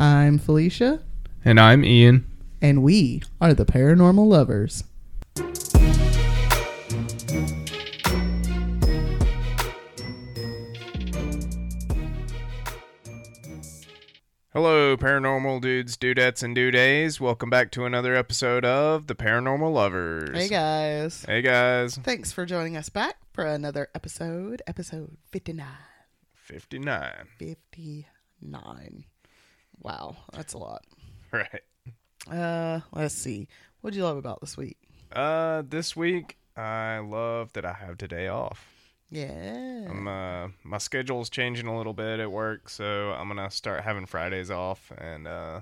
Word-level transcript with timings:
I'm 0.00 0.38
Felicia, 0.38 1.00
And 1.44 1.60
I'm 1.60 1.84
Ian. 1.84 2.26
and 2.62 2.82
we 2.82 3.22
are 3.38 3.52
the 3.52 3.66
Paranormal 3.66 4.26
Lovers. 4.26 4.84
Hello, 14.52 14.96
paranormal 14.96 15.60
dudes, 15.60 15.96
dudettes, 15.96 16.42
and 16.42 16.56
dudays. 16.56 17.20
Welcome 17.20 17.50
back 17.50 17.70
to 17.72 17.84
another 17.84 18.16
episode 18.16 18.64
of 18.64 19.06
The 19.06 19.14
Paranormal 19.14 19.72
Lovers. 19.72 20.36
Hey 20.36 20.48
guys. 20.48 21.24
Hey, 21.24 21.40
guys. 21.42 21.96
Thanks 21.96 22.32
for 22.32 22.44
joining 22.44 22.76
us 22.76 22.88
back 22.88 23.16
for 23.32 23.44
another 23.46 23.88
episode, 23.94 24.60
episode 24.66 25.16
59. 25.30 25.66
59. 26.34 27.12
59. 27.38 29.04
Wow, 29.80 30.16
that's 30.32 30.54
a 30.54 30.58
lot. 30.58 30.84
Right. 31.32 31.62
Uh, 32.28 32.80
let's 32.92 33.14
see. 33.14 33.46
What'd 33.80 33.96
you 33.96 34.02
love 34.02 34.16
about 34.16 34.40
this 34.40 34.56
week? 34.56 34.76
Uh, 35.12 35.62
this 35.68 35.94
week, 35.94 36.38
I 36.56 36.98
love 36.98 37.52
that 37.52 37.64
I 37.64 37.72
have 37.72 37.98
today 37.98 38.26
off. 38.26 38.68
Yeah. 39.10 39.86
I'm, 39.88 40.08
uh, 40.08 40.48
my 40.64 40.78
schedule's 40.78 41.30
changing 41.30 41.68
a 41.68 41.76
little 41.76 41.92
bit 41.92 42.18
at 42.18 42.32
work, 42.32 42.68
so 42.68 43.12
I'm 43.12 43.28
gonna 43.28 43.48
start 43.50 43.84
having 43.84 44.06
Fridays 44.06 44.50
off, 44.50 44.90
and, 44.98 45.28
uh, 45.28 45.60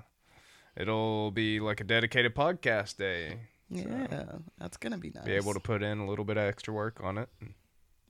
it'll 0.75 1.29
be 1.29 1.59
like 1.59 1.81
a 1.81 1.83
dedicated 1.83 2.33
podcast 2.35 2.97
day. 2.97 3.41
yeah, 3.69 4.25
that's 4.57 4.77
gonna 4.77 4.97
be 4.97 5.11
nice. 5.11 5.25
Be 5.25 5.33
able 5.33 5.53
to 5.53 5.59
put 5.59 5.83
in 5.83 5.99
a 5.99 6.07
little 6.07 6.25
bit 6.25 6.37
of 6.37 6.43
extra 6.43 6.73
work 6.73 6.99
on 7.03 7.19
it. 7.19 7.29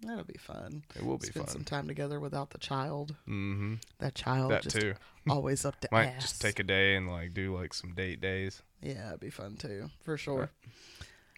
That'll 0.02 0.24
be 0.24 0.38
fun. 0.40 0.84
It 0.96 1.04
will 1.06 1.18
be 1.18 1.28
fun. 1.28 1.32
Spend 1.34 1.46
fun. 1.48 1.54
some 1.54 1.64
time 1.66 1.88
together 1.88 2.20
without 2.20 2.52
the 2.52 2.58
child. 2.58 3.16
Mm-hmm. 3.28 3.76
That 4.00 4.16
child 4.16 4.52
That 4.52 4.64
just 4.64 4.80
too. 4.80 4.94
always 5.30 5.66
up 5.66 5.80
to 5.82 5.90
Might 5.92 6.08
ass. 6.08 6.22
just 6.22 6.42
take 6.42 6.60
a 6.60 6.64
day 6.64 6.96
and 6.96 7.10
like 7.10 7.34
do 7.34 7.54
like 7.56 7.74
some 7.74 7.94
date 7.94 8.22
days. 8.22 8.62
Yeah, 8.82 9.10
it'd 9.10 9.20
be 9.20 9.30
fun 9.30 9.58
too, 9.58 9.90
for 10.04 10.16
sure. 10.18 10.52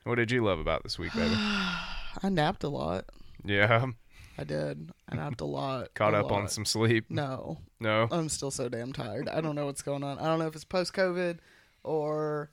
What 0.03 0.15
did 0.15 0.31
you 0.31 0.43
love 0.43 0.59
about 0.59 0.83
this 0.83 0.99
week, 0.99 1.13
baby? 1.13 1.33
I 1.35 2.29
napped 2.29 2.63
a 2.63 2.69
lot. 2.69 3.05
yeah, 3.43 3.85
I 4.37 4.43
did. 4.43 4.91
I 5.09 5.15
napped 5.15 5.41
a 5.41 5.45
lot. 5.45 5.91
caught 5.95 6.13
a 6.13 6.17
up 6.19 6.31
on 6.31 6.47
some 6.47 6.65
sleep. 6.65 7.05
No, 7.09 7.57
No, 7.79 8.07
I'm 8.11 8.29
still 8.29 8.51
so 8.51 8.69
damn 8.69 8.93
tired. 8.93 9.27
I 9.27 9.41
don't 9.41 9.55
know 9.55 9.65
what's 9.65 9.81
going 9.81 10.03
on. 10.03 10.19
I 10.19 10.25
don't 10.25 10.37
know 10.39 10.47
if 10.47 10.55
it's 10.55 10.63
post 10.65 10.93
COVID 10.93 11.39
or 11.83 12.51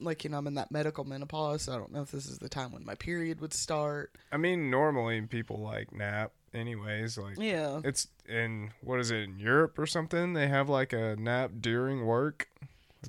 like 0.00 0.24
you 0.24 0.30
know 0.30 0.38
I'm 0.38 0.46
in 0.46 0.54
that 0.54 0.70
medical 0.70 1.04
menopause. 1.04 1.62
So 1.62 1.72
I 1.72 1.76
don't 1.76 1.92
know 1.92 2.02
if 2.02 2.10
this 2.10 2.26
is 2.26 2.38
the 2.38 2.48
time 2.48 2.72
when 2.72 2.84
my 2.84 2.94
period 2.94 3.40
would 3.40 3.52
start. 3.54 4.16
I 4.32 4.36
mean 4.36 4.70
normally 4.70 5.20
people 5.22 5.58
like 5.60 5.92
nap 5.94 6.32
anyways. 6.52 7.16
Like 7.18 7.36
Yeah, 7.38 7.80
it's 7.84 8.08
in 8.28 8.70
what 8.82 9.00
is 9.00 9.10
it 9.10 9.22
in 9.24 9.38
Europe 9.38 9.78
or 9.78 9.86
something? 9.86 10.32
They 10.34 10.48
have 10.48 10.68
like 10.68 10.92
a 10.92 11.16
nap 11.16 11.52
during 11.60 12.04
work. 12.06 12.48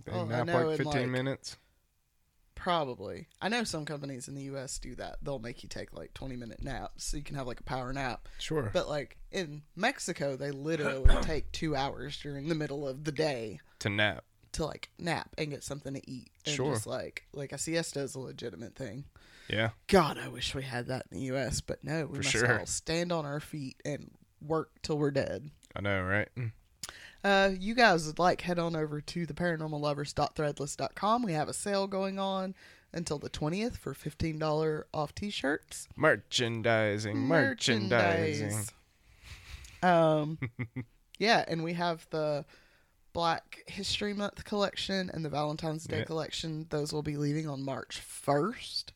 They 0.06 0.12
Oh, 0.12 0.26
nap 0.26 0.48
like 0.48 0.78
15 0.78 0.86
like- 0.86 1.08
minutes. 1.10 1.58
probably. 2.56 3.28
I 3.42 3.50
know 3.50 3.64
some 3.64 3.86
companies 3.86 4.28
in 4.28 4.36
the 4.36 4.44
U.S. 4.44 4.80
do 4.80 4.96
that. 4.96 5.18
They'll 5.22 5.40
make 5.40 5.62
you 5.64 5.70
take 5.70 5.94
like 5.94 6.14
20 6.14 6.36
minute 6.36 6.64
naps 6.64 7.06
so 7.06 7.18
you 7.18 7.24
can 7.24 7.36
have 7.36 7.48
like 7.48 7.60
a 7.60 7.64
power 7.64 7.94
nap. 7.94 8.28
Sure. 8.40 8.70
But 8.74 8.90
like 8.90 9.18
in 9.32 9.62
Mexico, 9.76 10.36
they 10.36 10.52
literally 10.52 11.16
take 11.22 11.52
two 11.52 11.76
hours 11.76 12.20
during 12.20 12.48
the 12.48 12.56
middle 12.56 12.88
of 12.88 13.04
the 13.04 13.12
day 13.12 13.60
to 13.80 13.90
nap. 13.90 14.24
To 14.56 14.66
like 14.66 14.90
nap 15.00 15.30
and 15.38 15.50
get 15.52 15.64
something 15.64 15.94
to 15.94 16.10
eat. 16.12 16.30
And 16.46 16.56
Sure. 16.56 16.74
just 16.74 16.86
like 16.88 17.26
like 17.34 17.52
a 17.52 17.58
siesta 17.58 18.02
is 18.02 18.16
a 18.16 18.20
legitimate 18.20 18.76
thing. 18.76 19.06
Yeah. 19.50 19.70
God, 19.88 20.18
I 20.18 20.28
wish 20.28 20.56
we 20.56 20.64
had 20.64 20.88
that 20.88 21.06
in 21.12 21.18
the 21.20 21.24
U.S. 21.26 21.62
But 21.62 21.84
no, 21.84 22.06
we 22.08 22.18
For 22.18 22.24
must 22.24 22.30
sure. 22.32 22.60
all 22.60 22.66
stand 22.66 23.12
on 23.12 23.26
our 23.26 23.40
feet 23.40 23.80
and 23.86 24.12
work 24.42 24.72
till 24.82 24.98
we're 24.98 25.12
dead. 25.12 25.52
I 25.76 25.82
know, 25.82 26.02
right? 26.02 26.30
Uh, 27.24 27.52
you 27.60 27.74
guys 27.76 28.06
would 28.08 28.18
like 28.20 28.42
head 28.42 28.58
on 28.60 28.76
over 28.76 29.02
to 29.02 29.26
the 29.26 29.34
paranormallovers.threadless.com. 29.34 31.24
We 31.24 31.34
have 31.34 31.50
a 31.50 31.54
sale 31.54 31.88
going 31.88 32.20
on 32.20 32.56
until 32.94 33.18
the 33.20 33.30
20th 33.30 33.78
for 33.78 33.94
$15 33.94 34.84
off 34.94 35.14
t-shirts. 35.16 35.88
Merchandising, 35.96 37.18
merchandising. 37.18 38.46
Merchandise. 38.48 38.72
Um, 39.84 40.40
yeah, 41.20 41.44
and 41.48 41.64
we 41.64 41.74
have 41.74 42.08
the 42.10 42.46
Black 43.16 43.64
History 43.68 44.14
Month 44.14 44.44
collection 44.44 45.10
and 45.14 45.24
the 45.24 45.30
Valentine's 45.30 45.86
Day 45.86 46.00
Yeah. 46.00 46.04
collection. 46.04 46.68
Those 46.70 46.92
will 46.92 47.02
be 47.02 47.16
leaving 47.16 47.48
on 47.48 47.64
March 47.64 48.00
1st. 48.02 48.92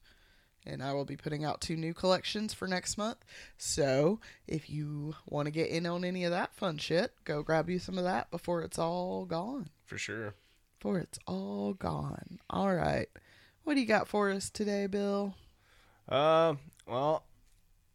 And 0.65 0.83
I 0.83 0.91
will 0.93 1.05
be 1.05 1.15
putting 1.15 1.45
out 1.45 1.61
two 1.61 1.77
new 1.77 1.93
collections 1.93 2.53
for 2.53 2.67
next 2.67 2.97
month. 2.97 3.23
So 3.57 4.19
if 4.45 4.69
you 4.69 5.15
want 5.25 5.45
to 5.47 5.51
get 5.51 5.69
in 5.69 5.85
on 5.85 6.03
any 6.03 6.25
of 6.25 6.31
that 6.31 6.53
fun 6.53 6.77
shit, 6.77 7.13
go 7.23 7.41
grab 7.43 7.69
you 7.69 7.79
some 7.79 7.97
of 7.97 8.03
that 8.03 8.29
before 8.29 8.61
it's 8.61 8.77
all 8.77 9.25
gone. 9.25 9.69
For 9.85 9.97
sure. 9.97 10.35
Before 10.77 10.99
it's 10.99 11.17
all 11.25 11.73
gone. 11.73 12.39
All 12.49 12.75
right. 12.75 13.07
What 13.63 13.75
do 13.75 13.79
you 13.79 13.87
got 13.87 14.07
for 14.09 14.29
us 14.29 14.49
today, 14.49 14.85
Bill? 14.87 15.33
Uh, 16.09 16.55
well, 16.85 17.23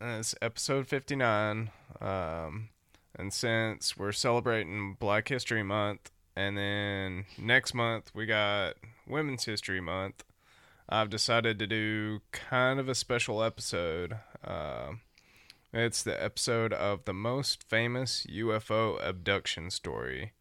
it's 0.00 0.34
episode 0.40 0.86
59. 0.88 1.70
Um, 2.00 2.70
and 3.14 3.32
since 3.32 3.96
we're 3.96 4.10
celebrating 4.12 4.94
Black 4.98 5.28
History 5.28 5.62
Month, 5.62 6.10
and 6.36 6.56
then 6.56 7.24
next 7.38 7.74
month 7.74 8.10
we 8.14 8.26
got 8.26 8.74
Women's 9.06 9.44
History 9.44 9.80
Month, 9.80 10.24
I've 10.88 11.10
decided 11.10 11.58
to 11.58 11.66
do 11.66 12.20
kind 12.32 12.78
of 12.78 12.88
a 12.88 12.94
special 12.94 13.42
episode. 13.42 14.18
Um, 14.44 15.00
it's 15.72 16.02
the 16.02 16.22
episode 16.22 16.72
of 16.72 17.04
the 17.04 17.14
most 17.14 17.62
famous 17.62 18.26
UFO 18.30 19.02
abduction 19.04 19.70
story, 19.70 20.32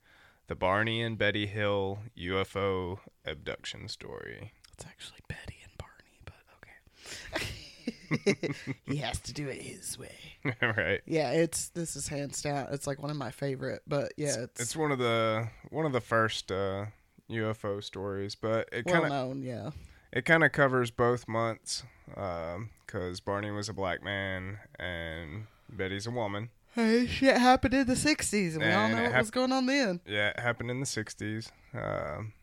the 0.48 0.56
Barney 0.56 1.02
and 1.02 1.18
Betty 1.18 1.48
Hill 1.48 2.00
UFO 2.18 3.00
abduction 3.25 3.88
story. 3.88 4.52
It's 4.74 4.86
actually 4.86 5.20
Betty 5.28 5.58
and 5.64 5.72
Barney, 5.78 6.20
but 6.25 6.36
okay. 6.58 7.96
he 8.85 8.97
has 8.97 9.19
to 9.22 9.34
do 9.34 9.47
it 9.47 9.62
his 9.62 9.97
way. 9.97 10.16
right. 10.62 11.01
Yeah, 11.06 11.31
it's 11.31 11.69
this 11.69 11.96
is 11.96 12.07
hands 12.07 12.41
down. 12.41 12.68
It's 12.72 12.88
like 12.88 13.01
one 13.01 13.12
of 13.12 13.18
my 13.18 13.31
favorite, 13.31 13.81
but 13.88 14.13
yeah, 14.18 14.35
it's, 14.40 14.62
it's 14.62 14.75
one 14.75 14.91
of 14.91 15.00
the 15.00 15.47
one 15.69 15.85
of 15.85 15.94
the 15.94 16.01
first 16.01 16.51
uh, 16.51 16.85
UFO 17.29 17.84
stories, 17.84 18.35
but 18.35 18.69
it 18.72 18.85
kind 18.85 19.06
of 19.06 19.09
known. 19.09 19.44
Yeah, 19.44 19.72
it 20.12 20.25
kind 20.25 20.44
of 20.44 20.51
covers 20.51 20.91
both 20.91 21.28
months 21.28 21.84
because 22.07 23.19
Barney 23.19 23.51
was 23.51 23.69
a 23.69 23.74
black 23.74 24.03
man 24.03 24.59
and 24.80 25.45
Betty's 25.69 26.07
a 26.07 26.12
woman. 26.12 26.50
hey, 26.75 27.07
shit 27.07 27.38
happened 27.38 27.74
in 27.74 27.88
the 27.88 27.94
'60s, 27.94 28.53
and 28.53 28.63
we 28.63 28.72
all 28.72 28.90
know 28.90 29.03
what 29.03 29.12
hap- 29.12 29.22
was 29.22 29.31
going 29.31 29.51
on 29.51 29.66
then. 29.66 30.01
Yeah, 30.06 30.30
it 30.30 30.40
happened 30.40 30.72
in 30.72 30.80
the 30.80 30.85
'60s. 30.85 31.51
Um 31.74 32.34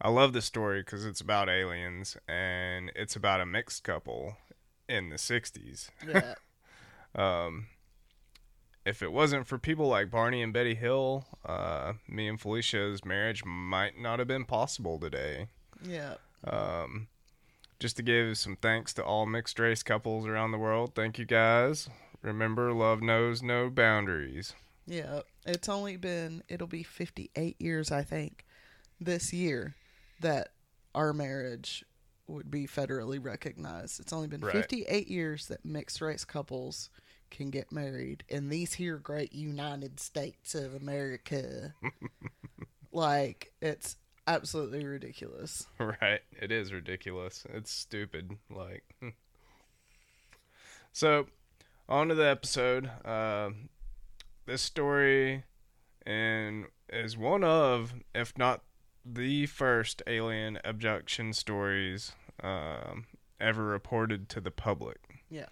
I 0.00 0.10
love 0.10 0.32
the 0.32 0.42
story 0.42 0.80
because 0.82 1.04
it's 1.04 1.20
about 1.20 1.48
aliens 1.48 2.16
and 2.28 2.92
it's 2.94 3.16
about 3.16 3.40
a 3.40 3.46
mixed 3.46 3.82
couple 3.82 4.36
in 4.88 5.10
the 5.10 5.16
'60s. 5.16 5.90
Yeah, 6.06 6.34
Um, 7.14 7.66
if 8.84 9.02
it 9.02 9.12
wasn't 9.12 9.46
for 9.46 9.58
people 9.58 9.88
like 9.88 10.10
Barney 10.10 10.42
and 10.42 10.52
Betty 10.52 10.74
Hill, 10.74 11.26
uh, 11.44 11.94
me 12.06 12.28
and 12.28 12.40
Felicia's 12.40 13.04
marriage 13.04 13.44
might 13.44 13.98
not 13.98 14.18
have 14.18 14.28
been 14.28 14.44
possible 14.44 14.98
today. 14.98 15.48
yeah. 15.82 16.14
Um, 16.44 17.08
just 17.80 17.96
to 17.96 18.02
give 18.02 18.36
some 18.38 18.56
thanks 18.56 18.92
to 18.94 19.04
all 19.04 19.24
mixed 19.26 19.58
race 19.58 19.82
couples 19.82 20.26
around 20.26 20.50
the 20.52 20.58
world. 20.58 20.94
Thank 20.94 21.18
you 21.18 21.24
guys. 21.24 21.88
Remember, 22.22 22.72
love 22.72 23.00
knows 23.02 23.42
no 23.42 23.70
boundaries. 23.70 24.54
Yeah, 24.86 25.20
it's 25.46 25.68
only 25.68 25.96
been 25.96 26.42
it'll 26.48 26.66
be 26.66 26.82
58 26.82 27.60
years 27.60 27.92
I 27.92 28.02
think 28.02 28.44
this 29.00 29.32
year 29.32 29.74
that 30.20 30.48
our 30.94 31.12
marriage 31.12 31.84
would 32.28 32.50
be 32.50 32.66
federally 32.66 33.22
recognized. 33.22 34.00
It's 34.00 34.12
only 34.12 34.28
been 34.28 34.40
Right. 34.40 34.52
58 34.52 35.08
years 35.08 35.46
that 35.48 35.64
mixed 35.64 36.00
race 36.00 36.24
couples 36.24 36.90
can 37.30 37.50
get 37.50 37.72
married 37.72 38.24
in 38.28 38.48
these 38.48 38.74
here 38.74 38.96
great 38.98 39.32
United 39.32 40.00
States 40.00 40.54
of 40.54 40.74
America. 40.74 41.74
like 42.92 43.52
it's 43.60 43.96
absolutely 44.26 44.84
ridiculous. 44.84 45.66
right. 45.78 46.20
It 46.32 46.52
is 46.52 46.72
ridiculous. 46.72 47.46
It's 47.52 47.70
stupid. 47.70 48.38
Like, 48.50 48.84
hmm. 49.00 49.08
so 50.92 51.26
on 51.88 52.08
to 52.08 52.14
the 52.14 52.26
episode. 52.28 52.90
Uh, 53.04 53.50
this 54.46 54.62
story 54.62 55.44
and 56.06 56.66
is 56.90 57.16
one 57.18 57.44
of, 57.44 57.92
if 58.14 58.36
not 58.38 58.62
the 59.14 59.46
first 59.46 60.02
alien 60.06 60.58
abduction 60.64 61.32
stories 61.32 62.12
um, 62.42 63.06
ever 63.40 63.64
reported 63.64 64.28
to 64.30 64.40
the 64.40 64.50
public. 64.50 64.98
Yeah. 65.30 65.46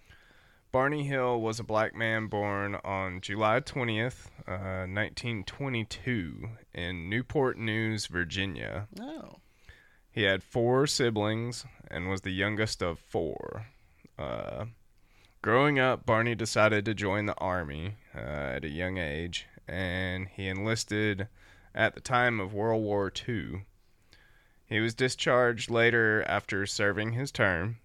Barney 0.73 1.05
Hill 1.05 1.41
was 1.41 1.59
a 1.59 1.65
black 1.65 1.95
man 1.95 2.27
born 2.27 2.77
on 2.85 3.21
July 3.23 3.61
20th, 3.61 4.27
uh, 4.47 4.85
1922, 4.87 6.51
in 6.75 7.09
Newport 7.09 7.57
News, 7.57 8.07
Virginia. 8.07 8.89
Oh. 9.01 9.37
He 10.11 10.23
had 10.23 10.43
four 10.43 10.87
siblings 10.87 11.65
and 11.91 12.11
was 12.11 12.23
the 12.23 12.31
youngest 12.31 12.83
of 12.83 12.99
four. 12.99 13.67
Uh, 14.19 14.67
growing 15.41 15.79
up, 15.79 16.05
Barney 16.05 16.35
decided 16.35 16.85
to 16.85 16.95
join 16.95 17.27
the 17.27 17.39
army 17.39 17.95
uh, 18.15 18.19
at 18.19 18.65
a 18.65 18.71
young 18.71 18.99
age, 18.99 19.47
and 19.67 20.29
he 20.29 20.49
enlisted 20.49 21.29
at 21.77 21.95
the 21.95 22.01
time 22.01 22.41
of 22.41 22.55
World 22.55 22.83
War 22.83 23.13
II. 23.29 23.67
He 24.65 24.81
was 24.81 24.95
discharged 24.95 25.71
later 25.71 26.25
after 26.27 26.67
serving 26.67 27.13
his 27.13 27.31
term. 27.31 27.77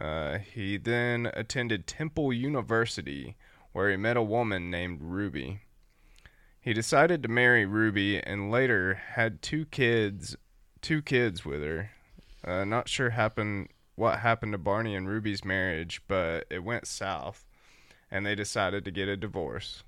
Uh, 0.00 0.38
he 0.38 0.76
then 0.76 1.30
attended 1.34 1.86
Temple 1.86 2.32
University, 2.32 3.36
where 3.72 3.90
he 3.90 3.96
met 3.96 4.16
a 4.16 4.22
woman 4.22 4.70
named 4.70 5.00
Ruby. 5.02 5.60
He 6.60 6.72
decided 6.72 7.22
to 7.22 7.28
marry 7.28 7.64
Ruby 7.64 8.22
and 8.22 8.50
later 8.50 8.94
had 8.94 9.42
two 9.42 9.64
kids, 9.64 10.36
two 10.80 11.02
kids 11.02 11.44
with 11.44 11.62
her. 11.62 11.90
Uh, 12.44 12.64
not 12.64 12.88
sure 12.88 13.10
happened 13.10 13.70
what 13.96 14.20
happened 14.20 14.52
to 14.52 14.58
Barney 14.58 14.94
and 14.94 15.08
Ruby's 15.08 15.44
marriage, 15.44 16.02
but 16.06 16.46
it 16.50 16.62
went 16.62 16.86
south, 16.86 17.44
and 18.10 18.24
they 18.24 18.36
decided 18.36 18.84
to 18.84 18.92
get 18.92 19.08
a 19.08 19.16
divorce. 19.16 19.82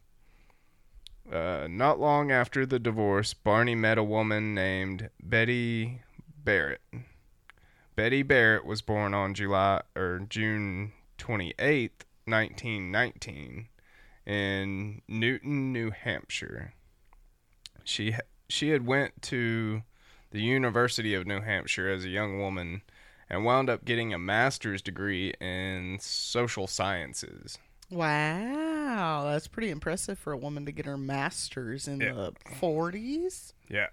Uh, 1.30 1.68
not 1.70 2.00
long 2.00 2.32
after 2.32 2.66
the 2.66 2.80
divorce, 2.80 3.34
Barney 3.34 3.76
met 3.76 3.98
a 3.98 4.02
woman 4.02 4.52
named 4.54 5.10
Betty 5.22 6.02
Barrett. 6.44 6.80
Betty 7.94 8.22
Barrett 8.22 8.64
was 8.64 8.82
born 8.82 9.14
on 9.14 9.34
July 9.34 9.82
or 9.94 10.20
June 10.28 10.92
28th, 11.18 12.04
1919 12.24 13.68
in 14.26 15.02
Newton, 15.06 15.72
New 15.72 15.90
Hampshire. 15.90 16.74
She 17.84 18.16
she 18.48 18.70
had 18.70 18.86
went 18.86 19.22
to 19.22 19.82
the 20.32 20.42
University 20.42 21.14
of 21.14 21.26
New 21.26 21.40
Hampshire 21.40 21.88
as 21.88 22.04
a 22.04 22.08
young 22.08 22.38
woman 22.38 22.82
and 23.28 23.44
wound 23.44 23.70
up 23.70 23.84
getting 23.84 24.12
a 24.12 24.18
master's 24.18 24.82
degree 24.82 25.32
in 25.40 25.98
social 26.00 26.66
sciences. 26.66 27.58
Wow, 27.90 29.25
that's 29.25 29.48
pretty 29.48 29.70
impressive 29.70 30.19
for 30.19 30.32
a 30.32 30.37
woman 30.37 30.64
to 30.66 30.72
get 30.72 30.87
her 30.87 30.96
master's 30.96 31.87
in 31.88 32.00
Yeah. 32.00 32.12
the 32.14 32.32
40s. 32.60 33.52
Yeah. 33.69 33.88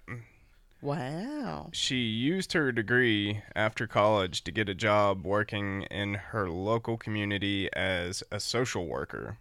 Wow. 0.80 1.70
She 1.72 1.96
used 1.96 2.52
her 2.52 2.70
degree 2.70 3.42
after 3.56 3.86
college 3.88 4.44
to 4.44 4.52
get 4.52 4.68
a 4.68 4.74
job 4.74 5.24
working 5.26 5.82
in 5.84 6.14
her 6.14 6.48
local 6.48 6.96
community 6.96 7.68
as 7.74 8.22
a 8.30 8.38
social 8.38 8.86
worker, 8.86 9.38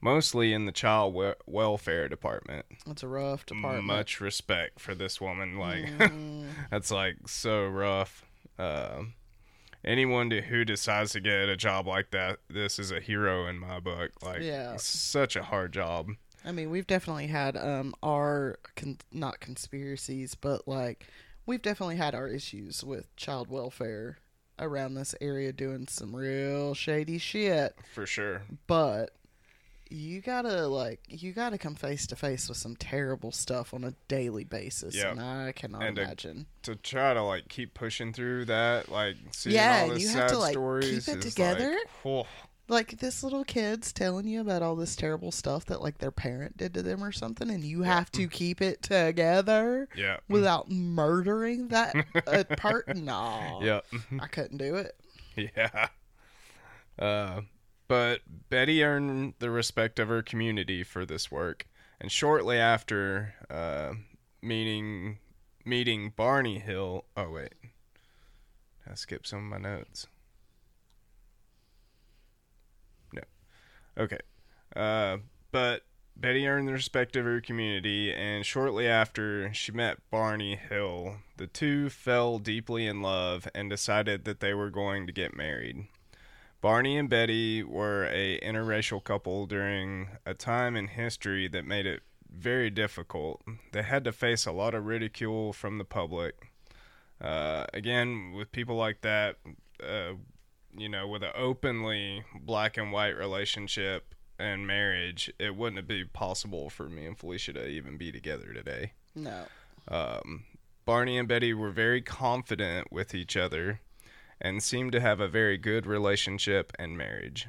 mostly 0.00 0.52
in 0.52 0.66
the 0.66 0.72
child 0.72 1.14
we- 1.14 1.32
welfare 1.46 2.08
department. 2.08 2.64
That's 2.86 3.02
a 3.02 3.08
rough 3.08 3.44
department. 3.44 3.86
Much 3.86 4.20
respect 4.20 4.78
for 4.78 4.94
this 4.94 5.20
woman. 5.20 5.58
Like, 5.58 5.86
Mm, 5.86 6.46
that's 6.70 6.92
like 6.92 7.16
so 7.26 7.66
rough. 7.66 8.24
Um 8.58 9.14
anyone 9.84 10.30
to, 10.30 10.42
who 10.42 10.64
decides 10.64 11.12
to 11.12 11.20
get 11.20 11.48
a 11.48 11.56
job 11.56 11.86
like 11.86 12.10
that, 12.10 12.38
this 12.48 12.78
is 12.78 12.90
a 12.90 13.00
hero 13.00 13.46
in 13.46 13.58
my 13.58 13.80
book. 13.80 14.10
Like, 14.22 14.42
Yeah. 14.42 14.74
it's 14.74 14.84
such 14.84 15.36
a 15.36 15.42
hard 15.44 15.72
job. 15.72 16.10
I 16.44 16.52
mean, 16.52 16.70
we've 16.70 16.86
definitely 16.86 17.26
had 17.26 17.56
um 17.56 17.94
our 18.02 18.58
con- 18.76 18.98
not 19.12 19.40
conspiracies, 19.40 20.34
but 20.34 20.66
like 20.68 21.06
we've 21.46 21.62
definitely 21.62 21.96
had 21.96 22.14
our 22.14 22.28
issues 22.28 22.82
with 22.84 23.14
child 23.16 23.48
welfare 23.50 24.18
around 24.58 24.94
this 24.94 25.14
area 25.20 25.52
doing 25.52 25.86
some 25.88 26.14
real 26.16 26.74
shady 26.74 27.18
shit. 27.18 27.74
For 27.94 28.06
sure. 28.06 28.42
But 28.66 29.10
you 29.90 30.20
gotta 30.20 30.66
like 30.66 31.00
you 31.08 31.32
gotta 31.32 31.58
come 31.58 31.74
face 31.74 32.06
to 32.08 32.16
face 32.16 32.48
with 32.48 32.58
some 32.58 32.76
terrible 32.76 33.32
stuff 33.32 33.72
on 33.74 33.84
a 33.84 33.94
daily 34.08 34.44
basis, 34.44 34.94
Yeah. 34.94 35.10
and 35.12 35.20
I 35.20 35.52
cannot 35.52 35.82
And 35.82 35.98
imagine. 35.98 36.46
to 36.62 36.76
try 36.76 37.14
to 37.14 37.22
like 37.22 37.48
keep 37.48 37.74
pushing 37.74 38.12
through 38.12 38.46
that, 38.46 38.88
like 38.90 39.16
seeing 39.32 39.56
Yeah, 39.56 39.82
all 39.82 39.88
this 39.90 40.02
you 40.02 40.08
sad 40.08 40.22
have 40.22 40.30
to, 40.32 40.38
like, 40.38 40.52
stories, 40.52 41.06
keep 41.06 41.16
it 41.16 41.22
together. 41.22 41.70
Like, 41.70 42.06
oh, 42.06 42.26
like 42.70 42.98
this 42.98 43.22
little 43.24 43.44
kid's 43.44 43.92
telling 43.94 44.26
you 44.26 44.42
about 44.42 44.62
all 44.62 44.76
this 44.76 44.94
terrible 44.94 45.32
stuff 45.32 45.64
that 45.66 45.80
like 45.80 45.98
their 45.98 46.10
parent 46.10 46.56
did 46.58 46.74
to 46.74 46.82
them 46.82 47.02
or 47.02 47.12
something, 47.12 47.48
and 47.50 47.64
you 47.64 47.82
have 47.82 48.10
to 48.12 48.28
keep 48.28 48.60
it 48.60 48.82
together 48.82 49.88
yeah, 49.96 50.18
without 50.28 50.70
murdering 50.70 51.68
that 51.68 51.94
uh, 52.26 52.44
part. 52.56 52.94
No, 52.94 53.60
yeah, 53.62 53.80
I 54.20 54.26
couldn't 54.26 54.58
do 54.58 54.74
it. 54.76 54.94
yeah. 55.36 55.88
Uh, 56.98 57.40
but 57.88 58.20
Betty 58.50 58.84
earned 58.84 59.34
the 59.38 59.50
respect 59.50 59.98
of 59.98 60.08
her 60.08 60.22
community 60.22 60.84
for 60.84 61.04
this 61.04 61.30
work, 61.30 61.66
and 62.00 62.12
shortly 62.12 62.58
after 62.58 63.34
uh, 63.50 63.94
meeting 64.42 65.18
meeting 65.64 66.12
Barney 66.14 66.58
Hill. 66.58 67.06
Oh 67.16 67.30
wait, 67.30 67.54
I 68.88 68.94
skipped 68.94 69.26
some 69.26 69.38
of 69.38 69.60
my 69.60 69.68
notes. 69.68 70.06
No, 73.12 73.22
okay. 73.96 74.20
Uh, 74.76 75.18
but 75.50 75.82
Betty 76.14 76.46
earned 76.46 76.68
the 76.68 76.72
respect 76.72 77.16
of 77.16 77.24
her 77.24 77.40
community, 77.40 78.12
and 78.12 78.44
shortly 78.44 78.86
after 78.86 79.52
she 79.54 79.72
met 79.72 79.98
Barney 80.10 80.56
Hill, 80.56 81.16
the 81.36 81.46
two 81.46 81.88
fell 81.88 82.38
deeply 82.38 82.86
in 82.86 83.00
love 83.00 83.48
and 83.54 83.70
decided 83.70 84.24
that 84.24 84.40
they 84.40 84.52
were 84.52 84.70
going 84.70 85.06
to 85.06 85.12
get 85.12 85.36
married. 85.36 85.86
Barney 86.60 86.98
and 86.98 87.08
Betty 87.08 87.62
were 87.62 88.06
a 88.06 88.38
interracial 88.40 89.02
couple 89.02 89.46
during 89.46 90.08
a 90.26 90.34
time 90.34 90.74
in 90.76 90.88
history 90.88 91.46
that 91.48 91.64
made 91.64 91.86
it 91.86 92.02
very 92.30 92.68
difficult. 92.68 93.42
They 93.72 93.82
had 93.82 94.04
to 94.04 94.12
face 94.12 94.44
a 94.44 94.52
lot 94.52 94.74
of 94.74 94.84
ridicule 94.86 95.52
from 95.52 95.78
the 95.78 95.84
public. 95.84 96.34
Uh, 97.20 97.64
again, 97.72 98.32
with 98.32 98.52
people 98.52 98.76
like 98.76 99.00
that, 99.02 99.36
uh, 99.82 100.14
you 100.76 100.88
know, 100.88 101.06
with 101.06 101.22
an 101.22 101.32
openly 101.36 102.24
black 102.40 102.76
and 102.76 102.92
white 102.92 103.16
relationship 103.16 104.14
and 104.38 104.66
marriage, 104.66 105.32
it 105.38 105.56
wouldn't 105.56 105.86
be 105.88 106.04
possible 106.04 106.70
for 106.70 106.88
me 106.88 107.06
and 107.06 107.18
Felicia 107.18 107.52
to 107.54 107.66
even 107.66 107.96
be 107.96 108.12
together 108.12 108.52
today. 108.52 108.92
No, 109.14 109.44
Um, 109.88 110.44
Barney 110.84 111.18
and 111.18 111.26
Betty 111.28 111.52
were 111.54 111.70
very 111.70 112.00
confident 112.02 112.92
with 112.92 113.14
each 113.14 113.36
other 113.36 113.80
and 114.40 114.62
seemed 114.62 114.92
to 114.92 115.00
have 115.00 115.20
a 115.20 115.28
very 115.28 115.56
good 115.58 115.86
relationship 115.86 116.72
and 116.78 116.96
marriage. 116.96 117.48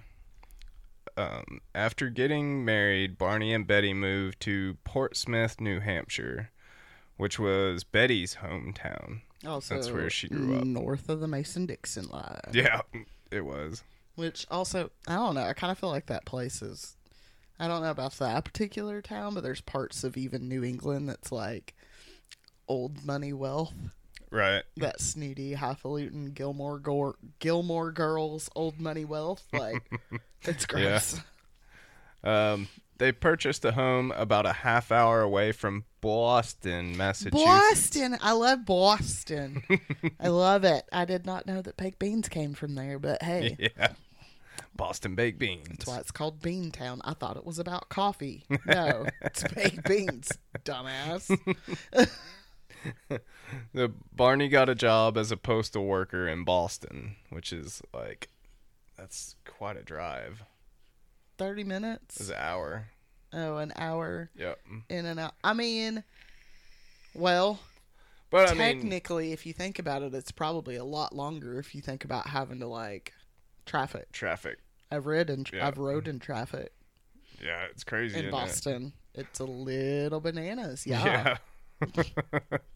Um, 1.18 1.59
after 1.75 2.09
getting 2.09 2.63
married, 2.63 3.18
Barney 3.18 3.53
and 3.53 3.68
Betty 3.68 3.94
moved 3.94 4.39
to 4.41 4.77
Portsmouth, 4.83 5.59
New 5.59 5.80
Hampshire, 5.80 6.51
which 7.18 7.38
was 7.38 7.83
Betty's 7.83 8.38
hometown. 8.41 9.21
also 9.45 9.75
That's 9.75 9.91
where 9.91 10.09
she 10.09 10.30
grew 10.30 10.57
up. 10.57 10.63
north 10.63 11.09
of 11.09 11.19
the 11.19 11.27
Mason 11.27 11.65
Dixon 11.65 12.07
line. 12.07 12.39
Yeah, 12.53 12.81
it 13.31 13.41
was. 13.41 13.83
Which 14.15 14.45
also, 14.50 14.91
I 15.07 15.15
don't 15.15 15.36
know. 15.36 15.44
I 15.44 15.53
kind 15.53 15.71
of 15.71 15.77
feel 15.77 15.89
like 15.89 16.07
that 16.07 16.25
place 16.25 16.62
is. 16.62 16.95
I 17.59 17.68
don't 17.68 17.81
know 17.81 17.91
about 17.91 18.13
that 18.13 18.45
particular 18.45 19.01
town, 19.01 19.33
but 19.33 19.44
there's 19.44 19.59
parts 19.62 20.06
of 20.06 20.15
even 20.15 20.47
New 20.47 20.63
England 20.63 21.09
that's 21.09 21.31
like 21.31 21.75
old 22.69 23.03
money 23.06 23.33
wealth. 23.33 23.74
Right. 24.31 24.63
That 24.77 25.01
snooty, 25.01 25.53
highfalutin 25.53 26.32
Gilmore 26.34 26.80
Gore, 26.80 27.15
Gilmore 27.39 27.92
Girls, 27.92 28.50
old 28.56 28.80
money 28.80 29.06
wealth. 29.06 29.46
Like, 29.51 29.89
it's 30.44 30.65
gross. 30.65 31.20
Um, 32.24 32.68
they 32.98 33.12
purchased 33.12 33.63
a 33.65 33.72
home 33.72 34.12
about 34.15 34.46
a 34.46 34.51
half 34.53 34.92
hour 34.92 35.22
away 35.22 35.51
from 35.51 35.86
Boston, 36.01 36.96
Massachusetts. 36.98 37.44
Boston. 37.44 38.18
I 38.22 38.34
love 38.34 38.65
Boston. 38.65 39.63
I 40.20 40.27
love 40.30 40.63
it. 40.63 40.84
I 40.92 41.06
did 41.06 41.25
not 41.25 41.48
know 41.48 41.62
that 41.62 41.77
baked 41.77 41.98
beans 42.00 42.30
came 42.30 42.53
from 42.53 42.75
there, 42.75 43.00
but 43.00 43.24
hey, 43.24 43.56
Yeah. 43.58 43.94
Boston 44.75 45.15
baked 45.15 45.39
beans. 45.39 45.65
that's 45.70 45.88
why 45.88 45.98
it's 45.98 46.12
called 46.12 46.42
Beantown. 46.42 47.00
I 47.03 47.13
thought 47.13 47.36
it 47.36 47.46
was 47.46 47.60
about 47.60 47.89
coffee. 47.89 48.46
No, 48.65 49.08
it's 49.22 49.44
baked 49.44 49.84
beans, 49.86 50.32
dumbass. 50.63 51.30
The 53.74 53.91
Barney 54.15 54.48
got 54.48 54.69
a 54.69 54.75
job 54.75 55.17
as 55.17 55.31
a 55.31 55.38
postal 55.38 55.86
worker 55.86 56.27
in 56.27 56.43
Boston, 56.43 57.15
which 57.29 57.51
is 57.51 57.81
like 57.93 58.29
that's 58.98 59.36
quite 59.45 59.77
a 59.77 59.83
drive. 59.83 60.43
30 61.38 61.62
It's 61.62 61.67
minutes? 61.67 62.29
an 62.29 62.36
hour. 62.38 62.88
Oh, 63.31 63.57
an 63.57 63.71
hour 63.75 64.29
Yep. 64.36 64.59
in 64.89 65.05
and 65.05 65.19
out. 65.19 65.36
I 65.43 65.53
mean, 65.53 66.03
well, 67.13 67.59
But 68.29 68.50
I 68.50 68.53
mean, 68.53 68.81
technically, 68.81 69.31
if 69.31 69.45
you 69.45 69.53
think 69.53 69.79
about 69.79 70.01
it, 70.03 70.13
it's 70.13 70.31
probably 70.31 70.75
a 70.75 70.83
lot 70.83 71.15
longer 71.15 71.59
if 71.59 71.74
you 71.74 71.81
think 71.81 72.03
about 72.03 72.27
having 72.27 72.59
to, 72.59 72.67
like, 72.67 73.13
traffic. 73.65 74.12
traffic. 74.12 74.59
I've 74.91 75.05
read 75.05 75.29
and 75.29 75.50
Yeah. 75.51 75.67
I've 75.67 75.77
rode 75.77 76.07
in 76.07 76.19
traffic 76.19 76.74
Yeah, 77.41 77.63
it's 77.71 77.83
crazy. 77.83 78.19
in 78.19 78.31
Boston. 78.31 78.93
It's 79.13 79.39
a 79.39 79.45
little 79.45 80.19
bananas. 80.19 80.86
It? 80.86 80.89
Yeah. 80.91 81.38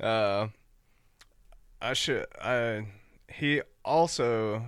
Uh, 0.00 0.48
I 1.80 1.92
should. 1.92 2.26
I 2.40 2.86
he 3.28 3.62
also, 3.84 4.62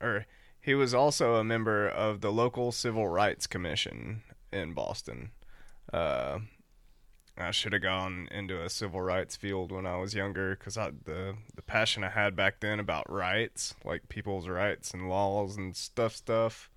or 0.00 0.26
he 0.60 0.74
was 0.74 0.94
also 0.94 1.36
a 1.36 1.44
member 1.44 1.88
of 1.88 2.20
the 2.20 2.32
local 2.32 2.72
civil 2.72 3.08
rights 3.08 3.46
commission 3.46 4.22
in 4.52 4.74
Boston. 4.74 5.32
Uh, 5.92 6.40
I 7.38 7.50
should 7.52 7.72
have 7.74 7.82
gone 7.82 8.28
into 8.30 8.62
a 8.62 8.70
civil 8.70 9.02
rights 9.02 9.36
field 9.36 9.72
when 9.72 9.86
I 9.86 9.96
was 9.98 10.14
younger 10.14 10.56
because 10.56 10.74
the 10.76 11.36
the 11.54 11.62
passion 11.62 12.04
I 12.04 12.10
had 12.10 12.36
back 12.36 12.60
then 12.60 12.80
about 12.80 13.10
rights, 13.10 13.74
like 13.84 14.08
people's 14.08 14.48
rights 14.48 14.92
and 14.92 15.08
laws 15.08 15.56
and 15.56 15.76
stuff, 15.76 16.14
stuff, 16.16 16.70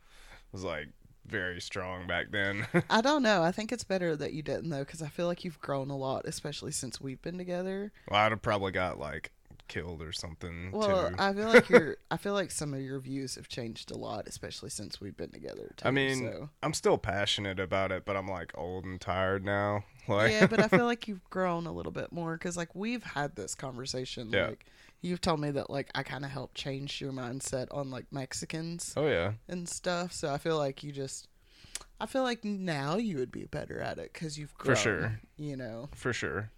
was 0.52 0.64
like 0.64 0.90
very 1.28 1.60
strong 1.62 2.08
back 2.08 2.32
then. 2.32 2.68
I 2.90 3.02
don't 3.02 3.24
know. 3.24 3.44
I 3.44 3.52
think 3.52 3.72
it's 3.72 3.84
better 3.84 4.16
that 4.16 4.34
you 4.34 4.42
didn't 4.44 4.70
though, 4.70 4.80
because 4.84 5.02
I 5.02 5.08
feel 5.08 5.28
like 5.28 5.44
you've 5.44 5.60
grown 5.60 5.90
a 5.90 5.98
lot, 5.98 6.26
especially 6.26 6.72
since 6.72 7.02
we've 7.02 7.22
been 7.22 7.38
together. 7.38 7.92
well, 8.10 8.20
I'd 8.22 8.32
have 8.32 8.42
probably 8.42 8.72
got 8.72 9.00
like 9.00 9.32
killed 9.68 10.00
or 10.04 10.12
something 10.12 10.70
Well, 10.72 11.10
too. 11.10 11.16
I 11.18 11.34
feel 11.34 11.48
like 11.48 11.70
your 11.70 11.98
I 12.12 12.18
feel 12.18 12.34
like 12.34 12.52
some 12.52 12.74
of 12.76 12.82
your 12.82 13.00
views 13.00 13.34
have 13.36 13.48
changed 13.48 13.90
a 13.90 13.98
lot, 13.98 14.28
especially 14.28 14.70
since 14.70 15.02
we've 15.02 15.18
been 15.18 15.32
together. 15.32 15.74
Too, 15.78 15.88
I 15.88 15.92
mean, 15.92 16.20
so. 16.20 16.50
I'm 16.62 16.74
still 16.74 17.00
passionate 17.00 17.60
about 17.60 17.92
it, 17.92 18.06
but 18.06 18.16
I'm 18.16 18.28
like 18.28 18.52
old 18.56 18.86
and 18.86 19.02
tired 19.02 19.44
now. 19.44 19.84
Like, 20.08 20.34
yeah, 20.34 20.46
but 20.46 20.60
I 20.60 20.68
feel 20.68 20.86
like 20.86 21.08
you've 21.08 21.28
grown 21.32 21.66
a 21.66 21.72
little 21.72 21.92
bit 21.92 22.12
more 22.12 22.34
because 22.34 22.56
like 22.56 22.76
we've 22.76 23.04
had 23.04 23.36
this 23.36 23.56
conversation. 23.56 24.30
Yeah. 24.30 24.50
Like 24.50 24.68
you've 25.06 25.22
told 25.22 25.40
me 25.40 25.52
that 25.52 25.70
like 25.70 25.90
I 25.96 26.04
kind 26.04 26.26
of 26.26 26.32
helped 26.32 26.56
change 26.56 27.00
your 27.00 27.12
mindset 27.12 27.68
on 27.72 27.92
like 27.92 28.06
Mexicans 28.12 28.94
oh 28.98 29.08
yeah, 29.08 29.34
and 29.48 29.70
stuff. 29.70 30.12
So 30.12 30.34
I 30.34 30.38
feel 30.38 30.58
like 30.58 30.84
you 30.84 30.92
just. 30.92 31.28
I 32.00 32.08
feel 32.08 32.24
like 32.24 32.44
now 32.44 32.98
you 32.98 33.18
would 33.18 33.32
be 33.32 33.46
better 33.46 33.80
at 33.80 33.98
it 34.00 34.12
because 34.12 34.38
you've 34.38 34.54
grown. 34.56 34.76
For 34.76 34.82
sure. 34.82 35.20
You 35.38 35.56
know. 35.56 35.90
for 35.94 36.12
sure. 36.12 36.52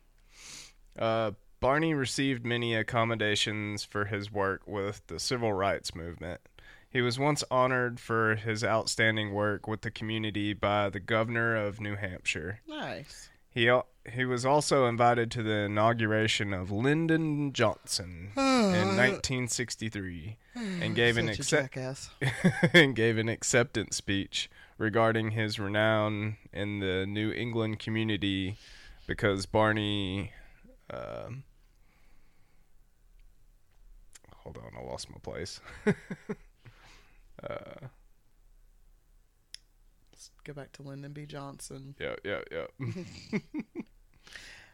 Uh, 0.98 1.32
Barney 1.60 1.94
received 1.94 2.46
many 2.46 2.76
accommodations 2.76 3.84
for 3.84 4.06
his 4.06 4.32
work 4.32 4.62
with 4.68 5.06
the 5.08 5.20
civil 5.20 5.54
rights 5.54 5.94
movement. 5.94 6.42
He 6.90 7.02
was 7.02 7.20
once 7.20 7.44
honored 7.52 8.00
for 8.00 8.36
his 8.36 8.64
outstanding 8.64 9.34
work 9.34 9.68
with 9.68 9.82
the 9.82 9.92
community 9.92 10.54
by 10.54 10.90
the 10.90 11.00
governor 11.00 11.56
of 11.56 11.80
New 11.80 11.96
Hampshire. 11.96 12.62
Nice. 12.68 13.30
He 13.58 13.72
he 14.14 14.24
was 14.24 14.46
also 14.46 14.86
invited 14.86 15.32
to 15.32 15.42
the 15.42 15.62
inauguration 15.62 16.54
of 16.54 16.70
Lyndon 16.70 17.54
Johnson 17.54 18.30
in 18.36 18.44
1963 18.96 20.38
and 20.56 20.94
gave 20.94 21.18
an 21.18 21.28
accept- 21.28 21.76
and 22.74 22.96
gave 22.96 23.18
an 23.18 23.30
acceptance 23.30 23.98
speech 23.98 24.48
regarding 24.78 25.32
his 25.32 25.60
renown 25.60 26.38
in 26.54 26.82
the 26.82 27.08
New 27.08 27.32
England 27.32 27.80
community 27.80 28.58
because 29.08 29.48
Barney. 29.48 30.34
Um, 30.92 31.44
hold 34.36 34.60
on, 34.60 34.72
I 34.80 34.84
lost 34.86 35.10
my 35.10 35.18
place. 35.18 35.60
uh, 37.44 37.88
go 40.48 40.54
back 40.54 40.72
to 40.74 40.82
Lyndon 40.82 41.14
B. 41.14 41.26
Johnson. 41.26 41.96
yeah, 42.00 42.16
yeah, 42.24 42.40
yeah. 42.52 43.40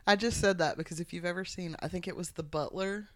I 0.08 0.16
just 0.16 0.40
said 0.40 0.58
that 0.60 0.78
because 0.78 1.00
if 1.00 1.14
you've 1.14 1.26
ever 1.26 1.46
seen, 1.46 1.76
I 1.82 1.88
think 1.88 2.08
it 2.08 2.16
was 2.16 2.32
The 2.32 2.44
Butler, 2.44 3.10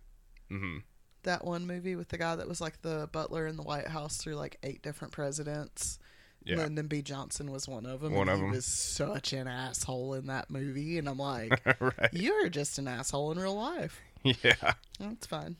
hmm 0.49 0.77
that 1.23 1.43
one 1.43 1.67
movie 1.67 1.95
with 1.95 2.07
the 2.07 2.17
guy 2.17 2.35
that 2.37 2.47
was 2.47 2.61
like 2.61 2.81
the 2.81 3.09
butler 3.11 3.47
in 3.47 3.57
the 3.57 3.63
White 3.63 3.87
House 3.87 4.15
through 4.15 4.35
like 4.35 4.57
eight 4.63 4.81
different 4.81 5.11
presidents. 5.13 5.99
Yeah. 6.45 6.55
Lyndon 6.57 6.87
B. 6.87 7.01
Johnson 7.01 7.51
was 7.51 7.67
one 7.67 7.85
of 7.85 7.99
them. 7.99 8.13
One 8.13 8.29
of 8.29 8.39
them 8.39 8.51
was 8.51 8.65
such 8.65 9.33
an 9.33 9.47
asshole 9.47 10.13
in 10.13 10.27
that 10.27 10.49
movie, 10.49 10.97
and 10.97 11.09
I'm 11.09 11.17
like, 11.17 11.59
right. 11.81 12.13
you're 12.13 12.47
just 12.47 12.79
an 12.79 12.87
asshole 12.87 13.31
in 13.33 13.39
real 13.39 13.55
life. 13.55 13.99
Yeah. 14.43 14.73
That's 14.99 15.25
fine. 15.25 15.55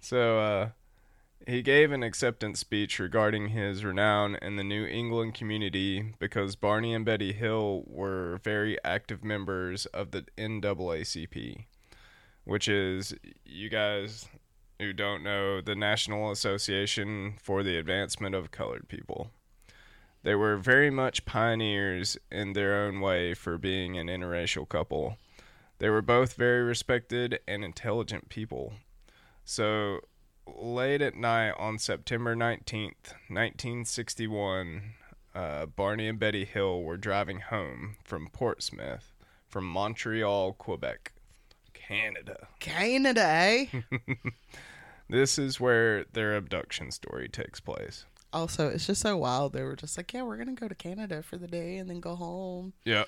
So 0.00 0.38
uh, 0.38 0.68
he 1.46 1.62
gave 1.62 1.92
an 1.92 2.02
acceptance 2.02 2.60
speech 2.60 2.98
regarding 2.98 3.48
his 3.48 3.84
renown 3.84 4.36
in 4.36 4.56
the 4.56 4.64
New 4.64 4.86
England 4.86 5.34
community 5.34 6.14
because 6.18 6.56
Barney 6.56 6.94
and 6.94 7.04
Betty 7.04 7.32
Hill 7.32 7.84
were 7.86 8.40
very 8.42 8.78
active 8.84 9.22
members 9.22 9.84
of 9.86 10.10
the 10.10 10.24
NAACP, 10.38 11.64
which 12.44 12.68
is, 12.68 13.14
you 13.44 13.68
guys 13.68 14.26
who 14.78 14.92
don't 14.92 15.22
know, 15.22 15.60
the 15.60 15.74
National 15.74 16.30
Association 16.30 17.34
for 17.42 17.62
the 17.62 17.76
Advancement 17.76 18.34
of 18.34 18.50
Colored 18.50 18.88
People. 18.88 19.30
They 20.22 20.34
were 20.34 20.56
very 20.56 20.90
much 20.90 21.26
pioneers 21.26 22.16
in 22.32 22.54
their 22.54 22.74
own 22.82 23.00
way 23.00 23.34
for 23.34 23.58
being 23.58 23.98
an 23.98 24.06
interracial 24.06 24.66
couple. 24.66 25.18
They 25.78 25.90
were 25.90 26.02
both 26.02 26.34
very 26.34 26.62
respected 26.62 27.40
and 27.46 27.62
intelligent 27.62 28.30
people. 28.30 28.72
So, 29.44 30.00
late 30.46 31.00
at 31.02 31.14
night 31.14 31.52
on 31.58 31.78
September 31.78 32.34
19th, 32.36 33.14
1961, 33.28 34.82
uh, 35.34 35.66
Barney 35.66 36.08
and 36.08 36.18
Betty 36.18 36.44
Hill 36.44 36.82
were 36.82 36.96
driving 36.96 37.40
home 37.40 37.96
from 38.04 38.28
Portsmouth 38.28 39.12
from 39.48 39.64
Montreal, 39.64 40.52
Quebec, 40.54 41.12
Canada. 41.72 42.48
Canada, 42.60 43.22
eh? 43.24 43.66
This 45.08 45.38
is 45.38 45.60
where 45.60 46.04
their 46.14 46.34
abduction 46.34 46.90
story 46.90 47.28
takes 47.28 47.60
place. 47.60 48.06
also, 48.32 48.68
it's 48.68 48.86
just 48.86 49.02
so 49.02 49.16
wild. 49.18 49.52
They 49.52 49.62
were 49.62 49.76
just 49.76 49.96
like, 49.98 50.12
yeah, 50.14 50.22
we're 50.22 50.36
going 50.36 50.54
to 50.54 50.58
go 50.60 50.66
to 50.66 50.74
Canada 50.74 51.22
for 51.22 51.36
the 51.36 51.46
day 51.46 51.76
and 51.76 51.90
then 51.90 52.00
go 52.00 52.14
home. 52.16 52.72
Yeah. 52.84 53.04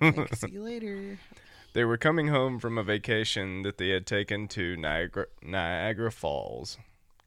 Like, 0.00 0.34
see 0.36 0.50
you 0.50 0.62
later. 0.64 1.18
They 1.72 1.84
were 1.84 1.98
coming 1.98 2.28
home 2.28 2.58
from 2.58 2.78
a 2.78 2.82
vacation 2.82 3.62
that 3.62 3.78
they 3.78 3.90
had 3.90 4.06
taken 4.06 4.48
to 4.48 4.76
Niagara, 4.76 5.26
Niagara 5.42 6.12
Falls. 6.12 6.78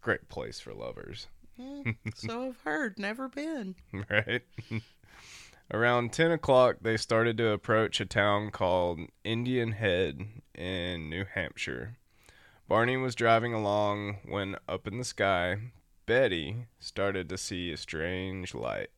Great 0.02 0.30
place 0.30 0.60
for 0.60 0.74
lovers. 0.74 1.28
Hmm, 1.60 1.92
so 2.16 2.48
I've 2.48 2.62
heard, 2.62 2.98
never 2.98 3.28
been. 3.30 3.76
right? 4.10 4.42
Around 5.74 6.12
10 6.12 6.32
o'clock, 6.32 6.78
they 6.82 6.98
started 6.98 7.38
to 7.38 7.52
approach 7.52 8.02
a 8.02 8.06
town 8.06 8.52
called 8.52 9.00
Indian 9.24 9.74
Head 9.74 10.26
in 10.56 11.10
New 11.10 11.24
Hampshire. 11.24 11.98
Barney 12.68 12.98
was 12.98 13.16
driving 13.16 13.54
along 13.54 14.18
when, 14.26 14.56
up 14.68 14.88
in 14.88 14.98
the 14.98 15.04
sky, 15.04 15.58
Betty 16.06 16.68
started 16.80 17.30
to 17.30 17.38
see 17.38 17.72
a 17.72 17.78
strange 17.78 18.54
light. 18.54 18.90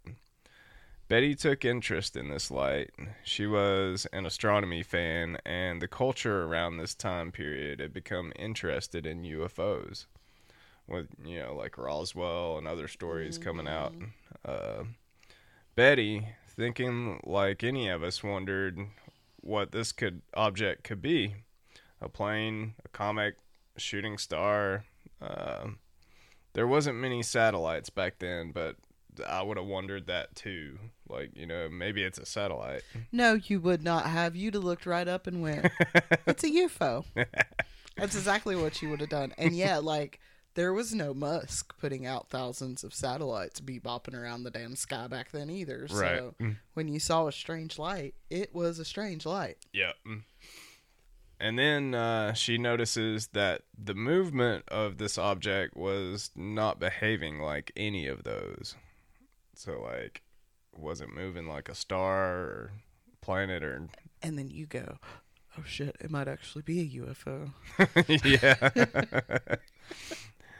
Betty 1.07 1.35
took 1.35 1.65
interest 1.65 2.15
in 2.15 2.29
this 2.29 2.49
light. 2.49 2.91
She 3.23 3.45
was 3.45 4.07
an 4.13 4.25
astronomy 4.25 4.83
fan, 4.83 5.37
and 5.45 5.81
the 5.81 5.87
culture 5.87 6.43
around 6.43 6.77
this 6.77 6.95
time 6.95 7.31
period 7.31 7.79
had 7.79 7.93
become 7.93 8.31
interested 8.37 9.05
in 9.05 9.23
UFOs. 9.23 10.05
With, 10.87 11.07
you 11.23 11.39
know, 11.39 11.55
like 11.55 11.77
Roswell 11.77 12.57
and 12.57 12.67
other 12.67 12.87
stories 12.87 13.37
coming 13.37 13.67
out. 13.67 13.93
Uh, 14.43 14.83
Betty, 15.75 16.27
thinking 16.49 17.21
like 17.23 17.63
any 17.63 17.87
of 17.87 18.03
us, 18.03 18.23
wondered 18.23 18.79
what 19.39 19.71
this 19.71 19.91
could 19.91 20.21
object 20.33 20.83
could 20.83 21.01
be 21.01 21.35
a 22.01 22.09
plane, 22.09 22.73
a 22.83 22.89
comet, 22.89 23.37
a 23.75 23.79
shooting 23.79 24.17
star. 24.17 24.83
Uh, 25.21 25.67
there 26.53 26.67
wasn't 26.67 26.97
many 26.97 27.23
satellites 27.23 27.89
back 27.89 28.19
then, 28.19 28.51
but 28.51 28.75
I 29.27 29.41
would 29.41 29.57
have 29.57 29.65
wondered 29.65 30.07
that 30.07 30.35
too. 30.35 30.77
Like, 31.09 31.31
you 31.35 31.45
know, 31.45 31.69
maybe 31.69 32.03
it's 32.03 32.17
a 32.17 32.25
satellite. 32.25 32.81
No, 33.11 33.33
you 33.35 33.59
would 33.59 33.83
not 33.83 34.05
have. 34.07 34.35
You'd 34.35 34.53
have 34.55 34.63
looked 34.63 34.85
right 34.85 35.07
up 35.07 35.27
and 35.27 35.41
went, 35.41 35.67
it's 36.25 36.43
a 36.43 36.49
UFO. 36.49 37.05
That's 37.97 38.15
exactly 38.15 38.55
what 38.55 38.81
you 38.81 38.89
would 38.89 39.01
have 39.01 39.09
done. 39.09 39.33
And 39.37 39.55
yeah, 39.55 39.77
like, 39.83 40.19
there 40.55 40.71
was 40.73 40.93
no 40.93 41.13
Musk 41.13 41.77
putting 41.79 42.05
out 42.05 42.29
thousands 42.29 42.83
of 42.83 42.93
satellites 42.93 43.59
bebopping 43.59 44.13
around 44.15 44.43
the 44.43 44.51
damn 44.51 44.75
sky 44.75 45.07
back 45.07 45.31
then 45.31 45.49
either. 45.49 45.87
Right. 45.91 46.17
So 46.19 46.35
Mm. 46.39 46.57
when 46.75 46.87
you 46.87 46.99
saw 46.99 47.27
a 47.27 47.31
strange 47.31 47.77
light, 47.79 48.13
it 48.29 48.53
was 48.53 48.77
a 48.79 48.85
strange 48.85 49.25
light. 49.25 49.57
Yeah. 49.73 49.93
And 51.39 51.59
then 51.59 51.93
uh, 51.93 52.33
she 52.33 52.57
notices 52.57 53.27
that 53.33 53.63
the 53.77 53.95
movement 53.95 54.63
of 54.69 54.97
this 54.97 55.17
object 55.17 55.75
was 55.75 56.31
not 56.35 56.79
behaving 56.79 57.39
like 57.39 57.71
any 57.75 58.07
of 58.07 58.23
those. 58.23 58.75
So, 59.55 59.81
like, 59.81 60.23
wasn't 60.75 61.15
moving 61.15 61.47
like 61.47 61.69
a 61.69 61.75
star 61.75 62.33
or 62.33 62.71
planet 63.21 63.63
or. 63.63 63.87
And 64.21 64.37
then 64.37 64.49
you 64.49 64.65
go, 64.65 64.97
oh 65.57 65.63
shit, 65.65 65.95
it 65.99 66.09
might 66.09 66.27
actually 66.27 66.63
be 66.63 66.81
a 66.81 67.01
UFO. 67.01 67.51
yeah. 68.25 69.57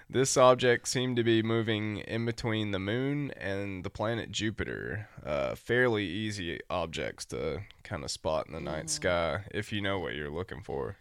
this 0.10 0.38
object 0.38 0.88
seemed 0.88 1.16
to 1.18 1.24
be 1.24 1.42
moving 1.42 1.98
in 2.00 2.26
between 2.26 2.72
the 2.72 2.80
moon 2.80 3.32
and 3.32 3.84
the 3.84 3.90
planet 3.90 4.32
Jupiter. 4.32 5.08
Uh, 5.26 5.56
fairly 5.56 6.06
easy 6.06 6.60
objects 6.70 7.26
to 7.26 7.62
kind 7.84 8.04
of 8.04 8.12
spot 8.12 8.48
in 8.48 8.54
the 8.54 8.60
night 8.60 8.90
sky 8.90 9.42
if 9.52 9.72
you 9.72 9.82
know 9.82 10.00
what 10.00 10.14
you're 10.16 10.30
looking 10.30 10.62
for. 10.62 10.98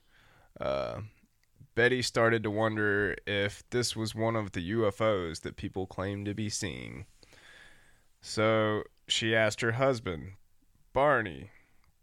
Uh, 0.60 1.00
Betty 1.74 2.02
started 2.02 2.42
to 2.42 2.50
wonder 2.50 3.16
if 3.26 3.62
this 3.70 3.96
was 3.96 4.14
one 4.14 4.36
of 4.36 4.52
the 4.52 4.72
UFOs 4.72 5.40
that 5.40 5.56
people 5.56 5.86
claim 5.86 6.24
to 6.26 6.34
be 6.34 6.50
seeing. 6.50 7.06
So 8.22 8.84
she 9.08 9.34
asked 9.34 9.60
her 9.60 9.72
husband, 9.72 10.34
Barney, 10.92 11.50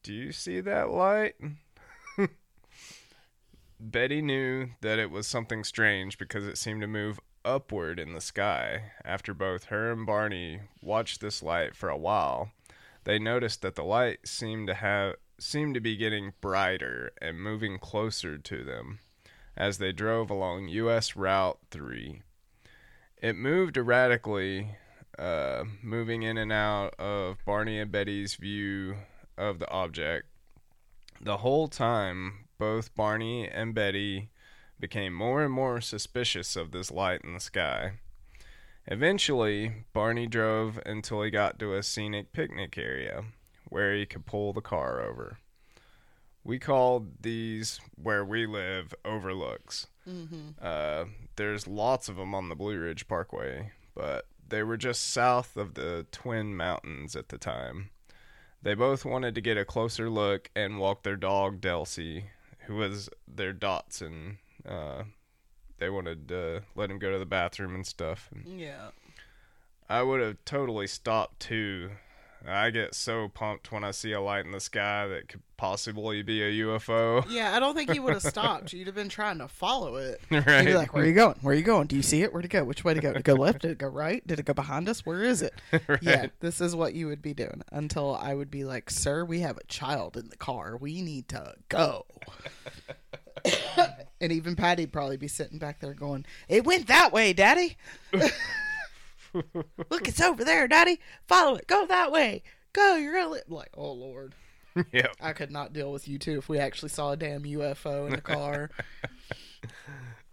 do 0.03 0.13
you 0.13 0.31
see 0.33 0.59
that 0.59 0.89
light? 0.89 1.35
Betty 3.79 4.21
knew 4.21 4.67
that 4.81 4.99
it 4.99 5.09
was 5.09 5.25
something 5.25 5.63
strange 5.63 6.17
because 6.17 6.45
it 6.45 6.57
seemed 6.57 6.81
to 6.81 6.87
move 6.87 7.21
upward 7.45 7.99
in 7.99 8.13
the 8.13 8.21
sky. 8.21 8.91
After 9.05 9.33
both 9.33 9.65
her 9.65 9.93
and 9.93 10.05
Barney 10.05 10.59
watched 10.81 11.21
this 11.21 11.41
light 11.41 11.73
for 11.73 11.87
a 11.87 11.97
while, 11.97 12.51
they 13.05 13.17
noticed 13.17 13.61
that 13.61 13.75
the 13.75 13.85
light 13.85 14.27
seemed 14.27 14.67
to 14.67 14.73
have 14.73 15.15
seemed 15.39 15.73
to 15.73 15.79
be 15.79 15.95
getting 15.95 16.33
brighter 16.41 17.13
and 17.21 17.39
moving 17.39 17.79
closer 17.79 18.37
to 18.37 18.63
them 18.65 18.99
as 19.55 19.77
they 19.77 19.93
drove 19.93 20.29
along 20.29 20.67
US 20.67 21.15
Route 21.15 21.59
3. 21.71 22.21
It 23.21 23.37
moved 23.37 23.77
erratically 23.77 24.75
uh, 25.19 25.65
moving 25.83 26.23
in 26.23 26.37
and 26.37 26.51
out 26.51 26.95
of 26.97 27.37
Barney 27.45 27.79
and 27.79 27.91
Betty's 27.91 28.35
view 28.35 28.95
of 29.37 29.59
the 29.59 29.69
object. 29.69 30.27
The 31.21 31.37
whole 31.37 31.67
time, 31.67 32.45
both 32.57 32.95
Barney 32.95 33.47
and 33.47 33.75
Betty 33.75 34.29
became 34.79 35.13
more 35.13 35.43
and 35.43 35.53
more 35.53 35.81
suspicious 35.81 36.55
of 36.55 36.71
this 36.71 36.89
light 36.89 37.21
in 37.23 37.33
the 37.33 37.39
sky. 37.41 37.93
Eventually, 38.87 39.85
Barney 39.93 40.25
drove 40.25 40.79
until 40.85 41.21
he 41.21 41.29
got 41.29 41.59
to 41.59 41.75
a 41.75 41.83
scenic 41.83 42.31
picnic 42.31 42.77
area 42.77 43.25
where 43.65 43.93
he 43.93 44.05
could 44.05 44.25
pull 44.25 44.53
the 44.53 44.61
car 44.61 45.01
over. 45.01 45.37
We 46.43 46.57
called 46.57 47.21
these 47.21 47.81
where 48.01 48.23
we 48.23 48.45
live 48.45 48.93
overlooks. 49.03 49.87
Mm-hmm. 50.07 50.51
Uh, 50.61 51.05
there's 51.35 51.67
lots 51.67 52.07
of 52.07 52.15
them 52.15 52.33
on 52.33 52.49
the 52.49 52.55
Blue 52.55 52.79
Ridge 52.79 53.07
Parkway, 53.07 53.71
but 53.93 54.25
they 54.49 54.63
were 54.63 54.77
just 54.77 55.09
south 55.09 55.55
of 55.57 55.73
the 55.75 56.05
Twin 56.11 56.55
Mountains 56.55 57.15
at 57.15 57.29
the 57.29 57.37
time. 57.37 57.89
They 58.61 58.73
both 58.73 59.05
wanted 59.05 59.35
to 59.35 59.41
get 59.41 59.57
a 59.57 59.65
closer 59.65 60.09
look 60.09 60.49
and 60.55 60.79
walk 60.79 61.03
their 61.03 61.15
dog 61.15 61.61
Delsey, 61.61 62.25
who 62.65 62.75
was 62.75 63.09
their 63.27 63.53
dachshund. 63.53 64.37
Uh, 64.67 65.03
they 65.77 65.89
wanted 65.89 66.27
to 66.27 66.63
let 66.75 66.91
him 66.91 66.99
go 66.99 67.11
to 67.11 67.19
the 67.19 67.25
bathroom 67.25 67.73
and 67.73 67.87
stuff. 67.87 68.29
And 68.33 68.59
Yeah. 68.59 68.89
I 69.87 70.03
would 70.03 70.19
have 70.19 70.43
totally 70.45 70.87
stopped 70.87 71.39
too. 71.39 71.91
I 72.47 72.69
get 72.69 72.95
so 72.95 73.27
pumped 73.27 73.71
when 73.71 73.83
I 73.83 73.91
see 73.91 74.11
a 74.13 74.21
light 74.21 74.45
in 74.45 74.51
the 74.51 74.59
sky 74.59 75.07
that 75.07 75.27
could 75.27 75.41
possibly 75.57 76.21
be 76.21 76.41
a 76.41 76.65
UFO. 76.65 77.25
Yeah, 77.29 77.53
I 77.55 77.59
don't 77.59 77.75
think 77.75 77.91
he 77.91 77.99
would 77.99 78.13
have 78.13 78.23
stopped. 78.23 78.71
You'd 78.71 78.87
have 78.87 78.95
been 78.95 79.09
trying 79.09 79.39
to 79.39 79.47
follow 79.49 79.97
it. 79.97 80.21
right? 80.31 80.45
You'd 80.59 80.65
be 80.65 80.73
like, 80.75 80.93
"Where 80.93 81.03
are 81.03 81.07
you 81.07 81.13
going? 81.13 81.35
Where 81.41 81.53
are 81.53 81.57
you 81.57 81.63
going? 81.63 81.87
Do 81.87 81.95
you 81.97 82.01
see 82.01 82.21
it? 82.23 82.31
Where'd 82.31 82.45
it 82.45 82.49
go? 82.49 82.63
Which 82.63 82.83
way 82.83 82.93
to 82.93 83.01
go? 83.01 83.09
Did 83.11 83.19
it 83.19 83.23
go 83.25 83.33
left? 83.33 83.61
Did 83.63 83.71
it 83.71 83.77
go 83.77 83.87
right? 83.87 84.25
Did 84.25 84.39
it 84.39 84.45
go 84.45 84.53
behind 84.53 84.87
us? 84.87 85.05
Where 85.05 85.21
is 85.23 85.41
it?" 85.41 85.53
right. 85.87 86.01
Yeah, 86.01 86.27
this 86.39 86.61
is 86.61 86.75
what 86.75 86.93
you 86.93 87.07
would 87.07 87.21
be 87.21 87.33
doing 87.33 87.61
until 87.71 88.15
I 88.15 88.33
would 88.33 88.49
be 88.49 88.63
like, 88.63 88.89
"Sir, 88.89 89.25
we 89.25 89.41
have 89.41 89.57
a 89.57 89.63
child 89.65 90.15
in 90.15 90.29
the 90.29 90.37
car. 90.37 90.77
We 90.77 91.01
need 91.01 91.27
to 91.29 91.55
go." 91.67 92.05
and 94.21 94.31
even 94.31 94.55
Patty'd 94.55 94.91
probably 94.91 95.17
be 95.17 95.27
sitting 95.27 95.59
back 95.59 95.79
there 95.79 95.93
going, 95.93 96.25
"It 96.47 96.65
went 96.65 96.87
that 96.87 97.11
way, 97.13 97.33
Daddy. 97.33 97.77
Look, 99.33 100.07
it's 100.07 100.21
over 100.21 100.43
there, 100.43 100.67
Daddy. 100.67 100.99
Follow 101.27 101.55
it. 101.55 101.67
Go 101.67 101.85
that 101.85 102.11
way. 102.11 102.43
Go. 102.73 102.95
You're 102.95 103.13
gonna 103.13 103.29
li-. 103.33 103.41
like, 103.47 103.71
oh 103.75 103.91
Lord." 103.91 104.35
yep. 104.91 105.15
I 105.19 105.33
could 105.33 105.51
not 105.51 105.73
deal 105.73 105.91
with 105.91 106.07
you 106.07 106.19
two 106.19 106.37
if 106.37 106.47
we 106.47 106.59
actually 106.59 106.89
saw 106.89 107.11
a 107.11 107.17
damn 107.17 107.43
UFO 107.43 108.05
in 108.05 108.11
the 108.11 108.21
car. 108.21 108.69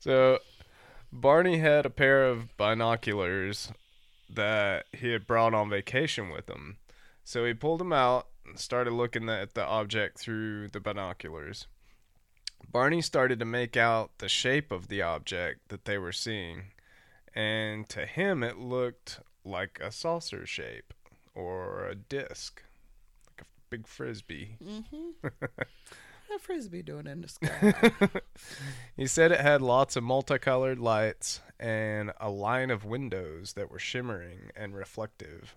So 0.06 0.38
Barney 1.12 1.58
had 1.58 1.84
a 1.84 1.90
pair 1.90 2.26
of 2.26 2.56
binoculars 2.56 3.72
that 4.30 4.86
he 4.92 5.10
had 5.10 5.26
brought 5.26 5.52
on 5.52 5.68
vacation 5.68 6.30
with 6.30 6.48
him. 6.48 6.76
So 7.24 7.44
he 7.44 7.54
pulled 7.54 7.80
them 7.80 7.92
out 7.92 8.28
and 8.46 8.56
started 8.56 8.92
looking 8.92 9.28
at 9.28 9.54
the 9.54 9.64
object 9.64 10.20
through 10.20 10.68
the 10.68 10.78
binoculars. 10.78 11.66
Barney 12.70 13.02
started 13.02 13.40
to 13.40 13.44
make 13.44 13.76
out 13.76 14.18
the 14.18 14.28
shape 14.28 14.70
of 14.70 14.86
the 14.86 15.02
object 15.02 15.70
that 15.70 15.86
they 15.86 15.98
were 15.98 16.12
seeing, 16.12 16.66
and 17.36 17.88
to 17.90 18.06
him 18.06 18.42
it 18.42 18.58
looked 18.58 19.20
like 19.44 19.78
a 19.80 19.92
saucer 19.92 20.46
shape 20.46 20.94
or 21.34 21.86
a 21.86 21.94
disc, 21.94 22.62
like 23.28 23.42
a 23.42 23.48
big 23.70 23.86
frisbee. 23.86 24.56
mm-hmm. 24.64 25.28
A 26.34 26.40
frisbee 26.40 26.82
doing 26.82 27.06
in 27.06 27.20
the 27.20 27.28
sky? 27.28 27.92
he 28.96 29.06
said 29.06 29.30
it 29.30 29.40
had 29.40 29.62
lots 29.62 29.94
of 29.94 30.02
multicolored 30.02 30.80
lights 30.80 31.40
and 31.60 32.12
a 32.18 32.28
line 32.28 32.72
of 32.72 32.84
windows 32.84 33.52
that 33.52 33.70
were 33.70 33.78
shimmering 33.78 34.50
and 34.56 34.74
reflective. 34.74 35.54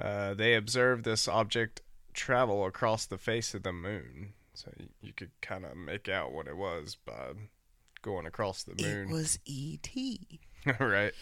Uh, 0.00 0.32
they 0.32 0.54
observed 0.54 1.04
this 1.04 1.28
object 1.28 1.82
travel 2.14 2.64
across 2.64 3.04
the 3.04 3.18
face 3.18 3.52
of 3.52 3.62
the 3.62 3.74
moon, 3.74 4.32
so 4.54 4.70
you 5.02 5.12
could 5.12 5.32
kind 5.42 5.66
of 5.66 5.76
make 5.76 6.08
out 6.08 6.32
what 6.32 6.46
it 6.48 6.56
was 6.56 6.96
by 7.04 7.32
going 8.00 8.24
across 8.24 8.62
the 8.62 8.82
moon. 8.82 9.10
it 9.10 9.12
was 9.12 9.38
E.T. 9.44 10.40
right. 10.80 11.12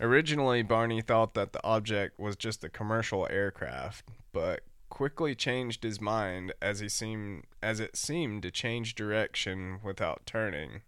Originally, 0.00 0.62
Barney 0.62 1.00
thought 1.00 1.34
that 1.34 1.52
the 1.52 1.64
object 1.64 2.18
was 2.18 2.36
just 2.36 2.64
a 2.64 2.68
commercial 2.68 3.26
aircraft, 3.30 4.04
but 4.32 4.62
quickly 4.88 5.34
changed 5.34 5.82
his 5.82 6.00
mind 6.00 6.52
as 6.60 6.80
he 6.80 6.88
seemed 6.88 7.44
as 7.62 7.80
it 7.80 7.96
seemed 7.96 8.42
to 8.42 8.50
change 8.50 8.94
direction 8.94 9.78
without 9.82 10.26
turning, 10.26 10.82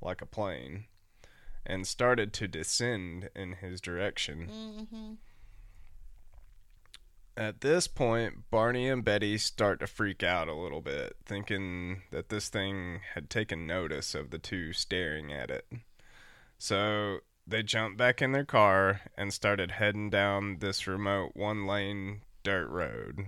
like 0.00 0.20
a 0.20 0.26
plane, 0.26 0.84
and 1.64 1.86
started 1.86 2.32
to 2.34 2.48
descend 2.48 3.30
in 3.34 3.52
his 3.54 3.80
direction. 3.80 4.50
Mm-hmm. 4.50 5.12
At 7.38 7.60
this 7.60 7.86
point, 7.86 8.50
Barney 8.50 8.88
and 8.88 9.04
Betty 9.04 9.36
start 9.36 9.80
to 9.80 9.86
freak 9.86 10.22
out 10.22 10.48
a 10.48 10.54
little 10.54 10.80
bit, 10.80 11.16
thinking 11.26 12.02
that 12.10 12.30
this 12.30 12.48
thing 12.48 13.00
had 13.14 13.28
taken 13.28 13.66
notice 13.66 14.14
of 14.14 14.30
the 14.30 14.38
two 14.38 14.72
staring 14.72 15.32
at 15.32 15.50
it. 15.50 15.66
So 16.58 17.18
they 17.46 17.62
jumped 17.62 17.96
back 17.98 18.20
in 18.22 18.32
their 18.32 18.44
car 18.44 19.02
and 19.16 19.32
started 19.32 19.72
heading 19.72 20.10
down 20.10 20.58
this 20.60 20.86
remote 20.86 21.32
one 21.34 21.66
lane 21.66 22.22
dirt 22.42 22.68
road. 22.68 23.26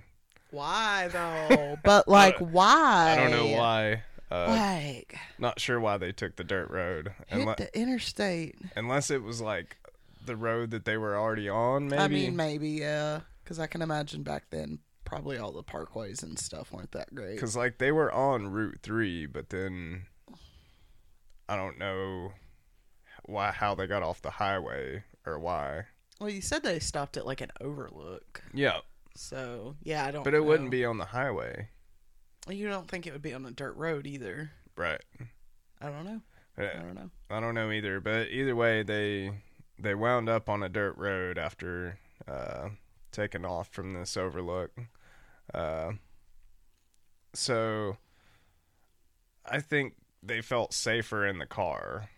Why 0.50 1.08
though? 1.12 1.76
but 1.84 2.08
like, 2.08 2.38
why? 2.38 3.12
I 3.12 3.16
don't 3.16 3.30
know 3.30 3.56
why. 3.56 4.02
Uh, 4.30 4.46
Like, 4.48 5.16
not 5.38 5.58
sure 5.58 5.80
why 5.80 5.96
they 5.96 6.12
took 6.12 6.36
the 6.36 6.44
dirt 6.44 6.70
road. 6.70 7.12
hit 7.28 7.40
Unle- 7.46 7.56
the 7.56 7.78
interstate. 7.78 8.56
unless 8.76 9.10
it 9.10 9.22
was 9.22 9.40
like 9.40 9.76
the 10.24 10.36
road 10.36 10.70
that 10.72 10.84
they 10.84 10.96
were 10.98 11.16
already 11.16 11.48
on, 11.48 11.88
maybe. 11.88 12.02
I 12.02 12.08
mean, 12.08 12.36
maybe 12.36 12.68
yeah, 12.70 13.20
because 13.42 13.58
I 13.58 13.66
can 13.66 13.80
imagine 13.80 14.22
back 14.22 14.44
then 14.50 14.80
probably 15.06 15.38
all 15.38 15.52
the 15.52 15.62
parkways 15.62 16.22
and 16.22 16.38
stuff 16.38 16.70
weren't 16.72 16.92
that 16.92 17.14
great. 17.14 17.36
Because 17.36 17.56
like 17.56 17.78
they 17.78 17.90
were 17.92 18.12
on 18.12 18.48
Route 18.48 18.80
Three, 18.82 19.24
but 19.24 19.48
then 19.48 20.04
I 21.48 21.56
don't 21.56 21.78
know 21.78 22.32
why 23.28 23.52
how 23.52 23.74
they 23.74 23.86
got 23.86 24.02
off 24.02 24.22
the 24.22 24.30
highway 24.30 25.04
or 25.26 25.38
why. 25.38 25.84
Well, 26.20 26.30
you 26.30 26.40
said 26.40 26.62
they 26.62 26.78
stopped 26.80 27.16
at 27.16 27.26
like 27.26 27.40
an 27.40 27.52
overlook, 27.60 28.42
Yeah, 28.52 28.78
so 29.14 29.76
yeah, 29.82 30.04
I 30.04 30.10
don't. 30.10 30.24
but 30.24 30.34
it 30.34 30.44
wouldn't 30.44 30.70
be 30.70 30.84
on 30.84 30.98
the 30.98 31.04
highway, 31.04 31.68
You 32.48 32.68
don't 32.68 32.88
think 32.88 33.06
it 33.06 33.12
would 33.12 33.22
be 33.22 33.34
on 33.34 33.46
a 33.46 33.50
dirt 33.52 33.76
road 33.76 34.06
either? 34.06 34.50
right? 34.76 35.00
I 35.80 35.90
don't 35.90 36.04
know. 36.04 36.20
I 36.56 36.62
Uh, 36.64 36.82
don't 36.82 36.94
know. 36.94 37.10
I 37.30 37.38
don't 37.40 37.54
know 37.54 37.70
either, 37.70 38.00
but 38.00 38.28
either 38.30 38.56
way, 38.56 38.82
they 38.82 39.32
they 39.78 39.94
wound 39.94 40.28
up 40.28 40.48
on 40.48 40.62
a 40.64 40.68
dirt 40.68 40.96
road 40.96 41.38
after 41.38 41.98
uh, 42.26 42.70
taking 43.12 43.44
off 43.44 43.68
from 43.68 43.92
this 43.94 44.16
overlook. 44.16 44.72
Uh, 45.54 45.92
so 47.34 47.96
I 49.46 49.60
think 49.60 49.94
they 50.22 50.40
felt 50.40 50.72
safer 50.72 51.24
in 51.26 51.38
the 51.38 51.46
car. 51.46 52.10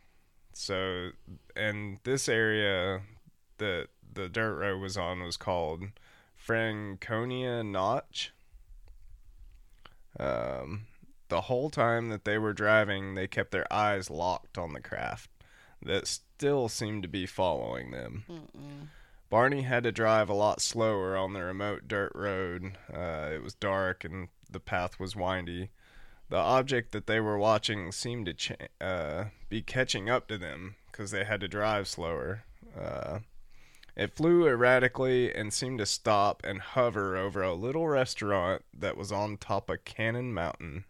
So, 0.53 1.11
and 1.57 1.99
this 2.05 2.29
area 2.29 3.03
that 3.59 3.89
the 4.13 4.29
dirt 4.29 4.57
road 4.57 4.81
was 4.81 4.97
on 4.97 5.23
was 5.23 5.37
called 5.37 5.85
Franconia 6.37 7.63
Notch. 7.63 8.33
Um, 10.19 10.87
the 11.29 11.43
whole 11.43 11.71
time 11.71 12.09
that 12.09 12.25
they 12.25 12.39
were 12.39 12.53
driving, 12.53 13.15
they 13.15 13.29
kept 13.29 13.53
their 13.53 13.73
eyes 13.73 14.11
locked 14.11 14.59
on 14.59 14.73
the 14.73 14.81
craft 14.81 15.31
that 15.83 16.07
still 16.07 16.69
seemed 16.69 17.03
to 17.03 17.09
be 17.09 17.27
following 17.27 17.91
them. 17.91 18.25
Mm-mm. 18.29 18.89
Barney 19.31 19.63
had 19.63 19.85
to 19.85 19.93
drive 19.93 20.29
a 20.29 20.35
lot 20.35 20.61
slower 20.61 21.17
on 21.17 21.33
the 21.33 21.45
remote 21.45 21.87
dirt 21.87 22.13
road. 22.15 22.73
Uh, 22.93 23.31
it 23.33 23.43
was 23.43 23.55
dark 23.55 24.05
and 24.05 24.29
the 24.51 24.61
path 24.61 24.99
was 24.99 25.15
windy. 25.15 25.71
The 26.31 26.37
object 26.37 26.93
that 26.93 27.07
they 27.07 27.21
were 27.21 27.37
watching 27.37 27.93
seemed 27.93 28.27
to 28.27 28.35
cha- 28.35 28.55
uh, 28.81 29.25
be 29.49 29.63
catching 29.63 30.09
up 30.09 30.29
to 30.29 30.39
them 30.39 30.77
because 30.91 31.11
they 31.11 31.25
had 31.25 31.41
to 31.41 31.49
drive 31.49 31.89
slower. 31.89 32.45
Uh, 32.81 33.19
it 33.97 34.15
flew 34.15 34.47
erratically 34.47 35.35
and 35.35 35.53
seemed 35.53 35.81
to 35.81 35.87
stop 35.87 36.43
and 36.45 36.61
hover 36.61 37.17
over 37.17 37.43
a 37.43 37.53
little 37.53 37.89
restaurant 37.89 38.63
that 38.73 38.97
was 38.97 39.11
on 39.11 39.37
top 39.37 39.69
of 39.69 39.85
Cannon 39.85 40.33
Mountain. 40.33 40.85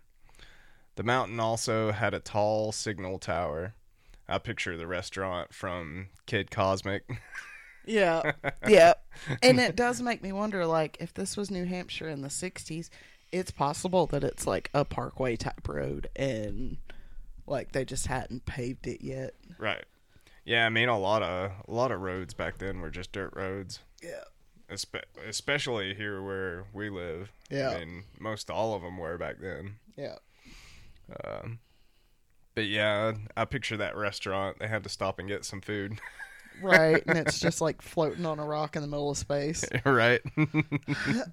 The 0.96 1.02
mountain 1.02 1.40
also 1.40 1.92
had 1.92 2.12
a 2.12 2.20
tall 2.20 2.70
signal 2.72 3.18
tower. 3.18 3.74
I 4.28 4.38
picture 4.38 4.76
the 4.76 4.86
restaurant 4.86 5.54
from 5.54 6.08
Kid 6.26 6.50
Cosmic. 6.50 7.04
Yeah, 7.86 8.32
yeah, 8.68 8.92
and 9.42 9.58
it 9.58 9.74
does 9.74 10.02
make 10.02 10.22
me 10.22 10.32
wonder, 10.32 10.66
like, 10.66 10.98
if 11.00 11.14
this 11.14 11.34
was 11.34 11.50
New 11.50 11.64
Hampshire 11.64 12.10
in 12.10 12.20
the 12.20 12.28
'60s, 12.28 12.90
it's 13.32 13.50
possible 13.50 14.06
that 14.08 14.24
it's 14.24 14.46
like 14.46 14.70
a 14.74 14.84
parkway 14.84 15.36
type 15.36 15.66
road, 15.68 16.08
and 16.16 16.78
like 17.46 17.72
they 17.72 17.84
just 17.84 18.06
hadn't 18.06 18.46
paved 18.46 18.86
it 18.86 19.02
yet. 19.02 19.34
Right. 19.58 19.84
Yeah, 20.44 20.66
I 20.66 20.68
mean 20.70 20.88
a 20.88 20.98
lot 20.98 21.22
of 21.22 21.52
a 21.68 21.72
lot 21.72 21.92
of 21.92 22.00
roads 22.00 22.34
back 22.34 22.58
then 22.58 22.80
were 22.80 22.90
just 22.90 23.12
dirt 23.12 23.32
roads, 23.36 23.80
Yeah, 24.02 24.24
Espe- 24.70 25.04
especially 25.28 25.94
here 25.94 26.22
where 26.22 26.64
we 26.72 26.88
live. 26.90 27.30
Yeah. 27.50 27.70
I 27.70 27.78
mean 27.84 28.04
most 28.18 28.50
all 28.50 28.74
of 28.74 28.82
them 28.82 28.96
were 28.98 29.18
back 29.18 29.36
then. 29.40 29.76
yeah, 29.96 30.16
Um, 31.24 31.58
but 32.54 32.66
yeah, 32.66 33.12
I 33.36 33.44
picture 33.44 33.76
that 33.76 33.96
restaurant. 33.96 34.58
They 34.58 34.66
had 34.68 34.82
to 34.84 34.88
stop 34.88 35.18
and 35.18 35.28
get 35.28 35.44
some 35.44 35.60
food. 35.60 36.00
right, 36.62 37.02
and 37.06 37.18
it's 37.18 37.38
just 37.40 37.60
like 37.60 37.82
floating 37.82 38.24
on 38.26 38.38
a 38.38 38.44
rock 38.44 38.76
in 38.76 38.82
the 38.82 38.88
middle 38.88 39.10
of 39.10 39.16
space. 39.18 39.64
right? 39.84 40.20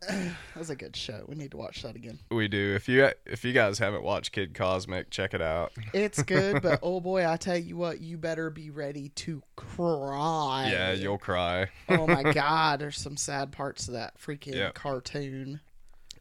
That 0.08 0.36
was 0.58 0.70
a 0.70 0.76
good 0.76 0.96
show. 0.96 1.24
We 1.28 1.36
need 1.36 1.52
to 1.52 1.58
watch 1.58 1.82
that 1.84 1.96
again. 1.96 2.20
we 2.32 2.48
do. 2.48 2.74
If 2.76 2.88
you 2.90 3.10
if 3.26 3.44
you 3.46 3.54
guys 3.54 3.80
haven't 3.80 4.04
watched 4.04 4.32
Kid 4.32 4.54
Cosmic, 4.54 5.10
check 5.10 5.34
it 5.34 5.42
out. 5.42 5.72
It's 5.94 6.22
good, 6.24 6.62
but 6.62 6.80
oh 6.82 7.00
boy, 7.00 7.28
I 7.30 7.38
tell 7.38 7.58
you 7.58 7.78
what, 7.78 8.02
you 8.02 8.18
better 8.18 8.50
be 8.50 8.70
ready 8.70 9.10
to 9.10 9.42
cry. 9.56 10.70
Yeah, 10.72 10.94
you'll 10.94 11.18
cry. 11.18 11.68
oh 11.90 12.08
my 12.08 12.24
god, 12.24 12.80
there's 12.80 12.98
some 13.00 13.18
sad 13.18 13.52
parts 13.52 13.88
of 13.88 13.94
that 13.94 14.20
freaking 14.20 14.56
Yeah. 14.56 14.72
cartoon. 14.72 15.60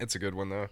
It's 0.00 0.14
a 0.14 0.18
good 0.18 0.34
one 0.34 0.48
though. 0.50 0.68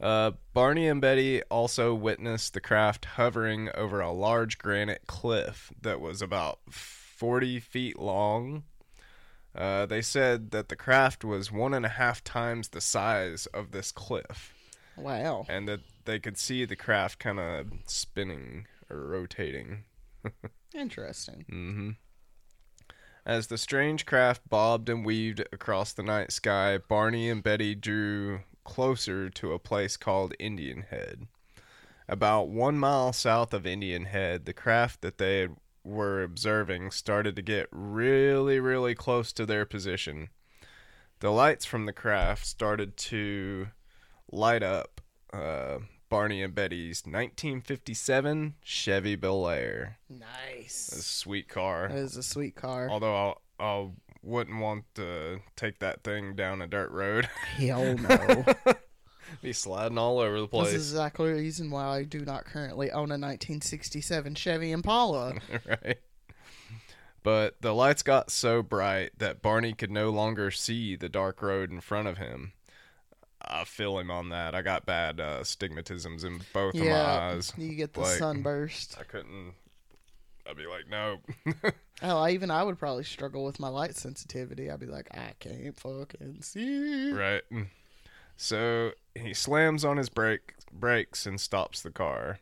Uh, 0.00 0.32
Barney 0.52 0.88
and 0.88 1.00
Betty 1.00 1.42
also 1.44 1.94
witnessed 1.94 2.54
the 2.54 2.60
craft 2.60 3.04
hovering 3.04 3.68
over 3.74 4.00
a 4.00 4.10
large 4.10 4.58
granite 4.58 5.02
cliff 5.06 5.72
that 5.80 6.00
was 6.00 6.20
about 6.20 6.58
40 7.22 7.60
feet 7.60 7.98
long. 8.00 8.64
Uh, 9.54 9.86
they 9.86 10.02
said 10.02 10.50
that 10.50 10.68
the 10.68 10.74
craft 10.74 11.24
was 11.24 11.52
one 11.52 11.72
and 11.72 11.86
a 11.86 11.90
half 11.90 12.24
times 12.24 12.70
the 12.70 12.80
size 12.80 13.46
of 13.54 13.70
this 13.70 13.92
cliff, 13.92 14.52
Wow. 14.96 15.46
and 15.48 15.68
that 15.68 15.82
they 16.04 16.18
could 16.18 16.36
see 16.36 16.64
the 16.64 16.74
craft 16.74 17.20
kind 17.20 17.38
of 17.38 17.68
spinning 17.86 18.66
or 18.90 18.96
rotating. 19.06 19.84
Interesting. 20.74 21.44
Mm-hmm. 21.48 21.90
As 23.24 23.46
the 23.46 23.58
strange 23.58 24.04
craft 24.04 24.48
bobbed 24.48 24.88
and 24.88 25.06
weaved 25.06 25.44
across 25.52 25.92
the 25.92 26.02
night 26.02 26.32
sky, 26.32 26.78
Barney 26.78 27.30
and 27.30 27.40
Betty 27.40 27.76
drew 27.76 28.40
closer 28.64 29.30
to 29.30 29.52
a 29.52 29.60
place 29.60 29.96
called 29.96 30.34
Indian 30.40 30.82
Head. 30.90 31.28
About 32.08 32.48
one 32.48 32.78
mile 32.78 33.12
south 33.12 33.54
of 33.54 33.64
Indian 33.64 34.06
Head, 34.06 34.44
the 34.44 34.52
craft 34.52 35.02
that 35.02 35.18
they 35.18 35.42
had- 35.42 35.56
were 35.84 36.22
observing 36.22 36.90
started 36.90 37.36
to 37.36 37.42
get 37.42 37.68
really, 37.72 38.60
really 38.60 38.94
close 38.94 39.32
to 39.32 39.44
their 39.46 39.64
position. 39.64 40.28
The 41.20 41.30
lights 41.30 41.64
from 41.64 41.86
the 41.86 41.92
craft 41.92 42.46
started 42.46 42.96
to 42.98 43.68
light 44.30 44.62
up 44.62 45.00
uh, 45.32 45.78
Barney 46.08 46.42
and 46.42 46.54
Betty's 46.54 47.02
1957 47.06 48.54
Chevy 48.62 49.16
Bel 49.16 49.48
Air. 49.48 49.98
It's 50.10 50.18
a 50.20 50.24
Nice. 50.96 51.06
sweet 51.06 51.48
car. 51.48 51.88
That 51.88 51.98
is 51.98 52.16
a 52.16 52.22
sweet 52.22 52.54
car. 52.54 52.88
Although 52.90 53.36
I 53.60 53.64
I 53.64 53.88
wouldn't 54.22 54.60
want 54.60 54.84
to 54.96 55.40
take 55.56 55.78
that 55.80 56.02
thing 56.04 56.34
down 56.34 56.60
a 56.62 56.66
dirt 56.66 56.90
road. 56.90 57.26
Hell 57.56 57.94
no. 57.98 58.44
Be 59.42 59.52
sliding 59.52 59.98
all 59.98 60.18
over 60.18 60.40
the 60.40 60.48
place. 60.48 60.72
This 60.72 60.82
is 60.82 60.92
exactly 60.92 61.30
the 61.32 61.38
reason 61.40 61.70
why 61.70 61.86
I 61.86 62.02
do 62.04 62.20
not 62.20 62.44
currently 62.44 62.90
own 62.90 63.10
a 63.10 63.18
1967 63.18 64.34
Chevy 64.34 64.72
Impala. 64.72 65.34
right. 65.66 65.98
But 67.22 67.60
the 67.60 67.72
lights 67.72 68.02
got 68.02 68.30
so 68.30 68.62
bright 68.62 69.10
that 69.18 69.42
Barney 69.42 69.74
could 69.74 69.90
no 69.92 70.10
longer 70.10 70.50
see 70.50 70.96
the 70.96 71.08
dark 71.08 71.40
road 71.40 71.70
in 71.70 71.80
front 71.80 72.08
of 72.08 72.18
him. 72.18 72.52
I 73.40 73.64
feel 73.64 73.98
him 73.98 74.10
on 74.10 74.28
that. 74.30 74.54
I 74.54 74.62
got 74.62 74.86
bad 74.86 75.20
uh, 75.20 75.40
stigmatisms 75.40 76.24
in 76.24 76.40
both 76.52 76.74
of 76.74 76.80
my 76.80 76.92
eyes. 76.92 77.52
you 77.56 77.74
get 77.74 77.92
the 77.94 78.00
Like- 78.00 78.18
sunburst. 78.18 78.96
I 79.00 79.04
couldn't. 79.04 79.54
I'd 80.48 80.56
be 80.56 80.66
like, 80.66 80.88
no. 80.90 81.18
Hell, 82.00 82.18
I, 82.18 82.30
even 82.30 82.50
I 82.50 82.64
would 82.64 82.76
probably 82.78 83.04
struggle 83.04 83.44
with 83.44 83.60
my 83.60 83.68
light 83.68 83.94
sensitivity. 83.94 84.68
I'd 84.70 84.80
be 84.80 84.86
like, 84.86 85.06
I 85.16 85.34
can't 85.38 85.78
fucking 85.78 86.38
see. 86.42 87.12
Right. 87.12 87.42
So 88.36 88.92
he 89.14 89.34
slams 89.34 89.84
on 89.84 89.96
his 89.96 90.08
brake 90.08 90.54
brakes 90.72 91.26
and 91.26 91.40
stops 91.40 91.82
the 91.82 91.90
car. 91.90 92.38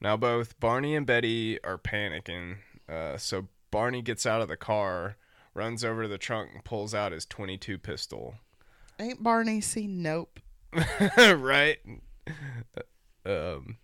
Now 0.00 0.16
both 0.16 0.58
Barney 0.60 0.94
and 0.94 1.06
Betty 1.06 1.62
are 1.64 1.78
panicking. 1.78 2.56
Uh, 2.88 3.16
so 3.16 3.48
Barney 3.70 4.02
gets 4.02 4.26
out 4.26 4.40
of 4.40 4.48
the 4.48 4.56
car, 4.56 5.16
runs 5.54 5.84
over 5.84 6.02
to 6.02 6.08
the 6.08 6.18
trunk, 6.18 6.50
and 6.54 6.64
pulls 6.64 6.94
out 6.94 7.12
his 7.12 7.26
22 7.26 7.78
pistol. 7.78 8.36
Ain't 9.00 9.22
Barney 9.22 9.60
seen 9.60 10.02
Nope? 10.02 10.40
right. 11.18 11.78
Um, 13.26 13.78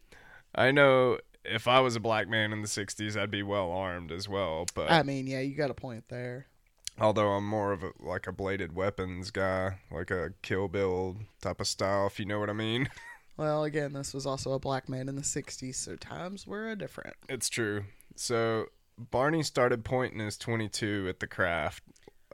I 0.55 0.71
know 0.71 1.19
if 1.45 1.67
I 1.67 1.81
was 1.81 1.97
a 1.97 2.01
black 2.01 2.29
man 2.29 2.53
in 2.53 2.63
the 2.63 2.69
60s, 2.69 3.17
I'd 3.17 3.31
be 3.31 3.43
well 3.43 3.71
armed 3.71 4.13
as 4.13 4.29
well. 4.29 4.67
But 4.75 4.91
I 4.91 5.03
mean, 5.03 5.27
yeah, 5.27 5.41
you 5.41 5.55
got 5.55 5.71
a 5.71 5.75
point 5.75 6.05
there. 6.09 6.47
Although 7.01 7.31
I'm 7.31 7.47
more 7.47 7.73
of 7.73 7.83
a 7.83 7.91
like 7.99 8.27
a 8.27 8.33
bladed 8.33 8.75
weapons 8.75 9.31
guy, 9.31 9.79
like 9.91 10.11
a 10.11 10.33
Kill 10.43 10.69
Bill 10.69 11.17
type 11.41 11.61
of 11.61 11.67
style, 11.67 12.07
if 12.07 12.19
you 12.19 12.27
know 12.27 12.39
what 12.39 12.51
I 12.51 12.55
mean. 12.55 12.89
Well, 13.37 13.65
again, 13.65 13.95
this 13.95 14.13
was 14.13 14.27
also 14.27 14.53
a 14.53 14.59
black 14.59 14.87
man 14.87 15.09
in 15.09 15.17
the 15.17 15.23
60s, 15.23 15.75
so 15.77 15.97
times 15.97 16.47
were 16.47 16.75
different. 16.75 17.17
It's 17.27 17.49
true. 17.49 17.85
So 18.15 18.67
Barney 18.99 19.43
started 19.43 19.83
pointing 19.83 20.19
his 20.19 20.37
22 20.37 21.07
at 21.09 21.21
the 21.21 21.27
craft. 21.27 21.83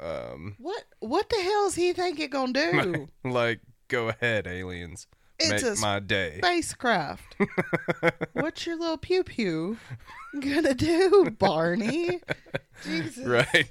Um, 0.00 0.56
What 0.58 0.82
What 0.98 1.28
the 1.28 1.40
hell's 1.40 1.76
he 1.76 1.92
think 1.92 2.18
it 2.18 2.30
gonna 2.32 2.52
do? 2.52 3.06
like, 3.24 3.60
go 3.86 4.08
ahead, 4.08 4.48
aliens. 4.48 5.06
It's 5.38 5.62
Make 5.62 5.78
a 5.78 5.80
my 5.80 6.00
day. 6.00 6.38
spacecraft. 6.38 7.36
What's 8.32 8.66
your 8.66 8.76
little 8.76 8.98
pew 8.98 9.22
pew 9.22 9.76
gonna 10.40 10.74
do, 10.74 11.30
Barney? 11.38 12.20
Jesus. 12.84 13.24
right. 13.24 13.70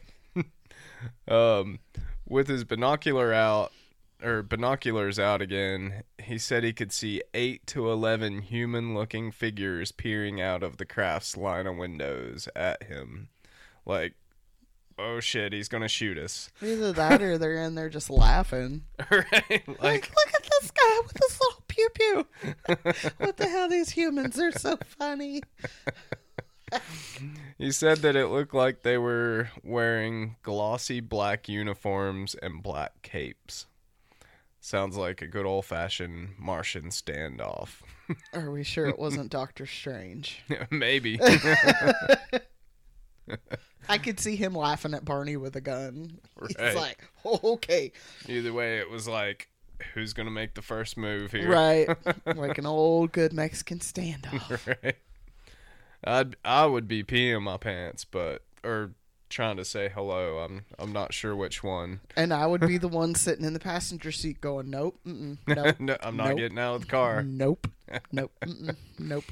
Um, 1.28 1.80
with 2.28 2.48
his 2.48 2.64
binocular 2.64 3.34
out 3.34 3.72
or 4.24 4.42
binoculars 4.42 5.20
out 5.20 5.42
again, 5.42 6.04
he 6.24 6.38
said 6.38 6.64
he 6.64 6.74
could 6.74 6.92
see 6.92 7.22
eight 7.34 7.66
to 7.68 7.92
eleven 7.92 8.42
human-looking 8.42 9.32
figures 9.32 9.92
peering 9.92 10.42
out 10.42 10.64
of 10.64 10.78
the 10.78 10.86
craft's 10.86 11.38
line 11.38 11.68
of 11.68 11.78
windows 11.78 12.48
at 12.56 12.84
him. 12.84 13.30
Like, 13.86 14.14
oh 14.98 15.20
shit, 15.20 15.54
he's 15.54 15.68
gonna 15.68 15.88
shoot 15.90 16.18
us. 16.18 16.50
Either 16.62 16.92
that 16.94 17.22
or 17.22 17.38
they're 17.38 17.62
in 17.64 17.76
there 17.76 17.90
just 17.90 18.10
laughing. 18.10 18.84
right? 19.12 19.34
Like, 19.68 19.82
Like, 19.82 20.12
look 20.16 20.34
at 20.36 20.50
this 20.62 20.72
guy 20.72 21.00
with 21.04 21.14
this 21.14 21.40
little 21.42 21.64
pew 21.68 21.90
pew. 21.94 22.28
what 23.18 23.38
the 23.38 23.48
hell? 23.48 23.68
These 23.70 23.92
humans 23.92 24.40
are 24.40 24.52
so 24.52 24.78
funny. 24.98 25.44
He 27.58 27.72
said 27.72 28.00
that 28.00 28.16
it 28.16 28.28
looked 28.28 28.54
like 28.54 28.84
they 28.84 28.98
were 28.98 29.50
wearing 29.64 30.36
glossy 30.44 31.00
black 31.00 31.48
uniforms 31.48 32.36
and 32.36 32.62
black 32.64 33.02
capes. 33.02 33.66
Sounds 34.60 34.98
like 34.98 35.22
a 35.22 35.28
good 35.28 35.46
old-fashioned 35.46 36.30
Martian 36.40 36.86
standoff. 36.86 37.82
Are 38.34 38.50
we 38.50 38.64
sure 38.64 38.88
it 38.88 38.98
wasn't 38.98 39.30
Doctor 39.30 39.68
Strange? 39.68 40.44
Maybe. 40.72 41.20
I 43.88 44.00
could 44.00 44.20
see 44.20 44.36
him 44.36 44.56
laughing 44.56 44.96
at 44.96 45.06
Barney 45.06 45.38
with 45.38 45.56
a 45.56 45.62
gun. 45.62 46.20
Right. 46.36 46.60
He's 46.60 46.76
like, 46.76 47.04
oh, 47.24 47.40
okay, 47.54 47.92
Either 48.28 48.54
way, 48.54 48.80
it 48.80 48.90
was 48.90 49.08
like, 49.08 49.50
who's 49.94 50.14
gonna 50.14 50.32
make 50.32 50.56
the 50.56 50.64
first 50.64 50.98
move 50.98 51.32
here? 51.32 51.48
right, 51.48 51.88
like 52.36 52.58
an 52.58 52.66
old 52.66 53.12
good 53.12 53.34
Mexican 53.34 53.78
standoff. 53.80 54.66
right. 54.84 54.96
I'd 56.06 56.36
I 56.46 56.66
would 56.66 56.88
be 56.88 57.04
peeing 57.04 57.42
my 57.42 57.58
pants, 57.58 58.06
but 58.06 58.44
or 58.64 58.92
trying 59.30 59.58
to 59.58 59.66
say 59.66 59.90
hello. 59.94 60.38
I'm 60.40 60.66
I'm 60.78 60.94
not 60.94 61.14
sure 61.14 61.36
which 61.36 61.64
one. 61.64 62.02
And 62.16 62.34
I 62.34 62.46
would 62.46 62.62
be 62.62 62.78
the 62.80 62.88
one 62.88 63.16
sitting 63.16 63.44
in 63.46 63.54
the 63.54 63.60
passenger 63.60 64.12
seat 64.12 64.40
going, 64.42 64.70
nope, 64.70 65.00
nope, 65.06 65.80
no, 65.80 65.98
I'm 66.02 66.16
not 66.18 66.30
Nope. 66.30 66.38
getting 66.38 66.60
out 66.60 66.76
of 66.76 66.82
the 66.82 66.88
car. 66.88 67.24
nope, 67.24 67.68
nope, 68.12 68.32
nope. 69.00 69.26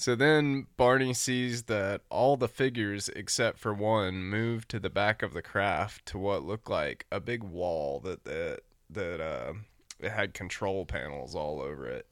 So 0.00 0.14
then 0.14 0.68
Barney 0.76 1.12
sees 1.12 1.64
that 1.64 2.02
all 2.08 2.36
the 2.36 2.46
figures 2.48 3.08
except 3.16 3.58
for 3.58 3.74
one 3.74 4.22
move 4.22 4.68
to 4.68 4.78
the 4.78 4.90
back 4.90 5.22
of 5.24 5.34
the 5.34 5.42
craft 5.42 6.06
to 6.06 6.18
what 6.18 6.44
looked 6.44 6.70
like 6.70 7.04
a 7.10 7.18
big 7.20 7.42
wall 7.42 7.98
that 8.00 8.24
that 8.24 8.60
that 8.90 9.20
uh, 9.20 9.52
it 9.98 10.10
had 10.10 10.34
control 10.34 10.86
panels 10.86 11.34
all 11.34 11.60
over 11.60 11.86
it. 11.86 12.06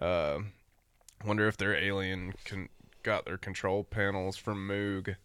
Uh, 0.00 0.38
wonder 1.24 1.46
if 1.46 1.56
they're 1.58 1.76
alien 1.76 2.32
con- 2.46 2.70
got 3.02 3.24
their 3.24 3.38
control 3.38 3.84
panels 3.84 4.36
from 4.36 4.68
Moog. 4.68 5.16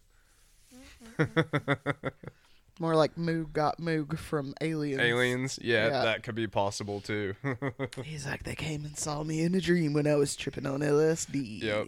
More 2.80 2.94
like 2.94 3.16
Moog 3.16 3.52
got 3.52 3.80
Moog 3.80 4.18
from 4.18 4.54
Aliens. 4.60 5.00
Aliens, 5.00 5.58
yeah, 5.60 5.86
Yeah. 5.88 6.02
that 6.04 6.22
could 6.22 6.36
be 6.36 6.46
possible 6.46 7.00
too. 7.00 7.34
He's 8.04 8.24
like, 8.24 8.44
they 8.44 8.54
came 8.54 8.84
and 8.84 8.96
saw 8.96 9.24
me 9.24 9.42
in 9.42 9.54
a 9.56 9.60
dream 9.60 9.94
when 9.94 10.06
I 10.06 10.14
was 10.14 10.36
tripping 10.36 10.64
on 10.64 10.80
LSD. 10.80 11.62
Yep. 11.62 11.86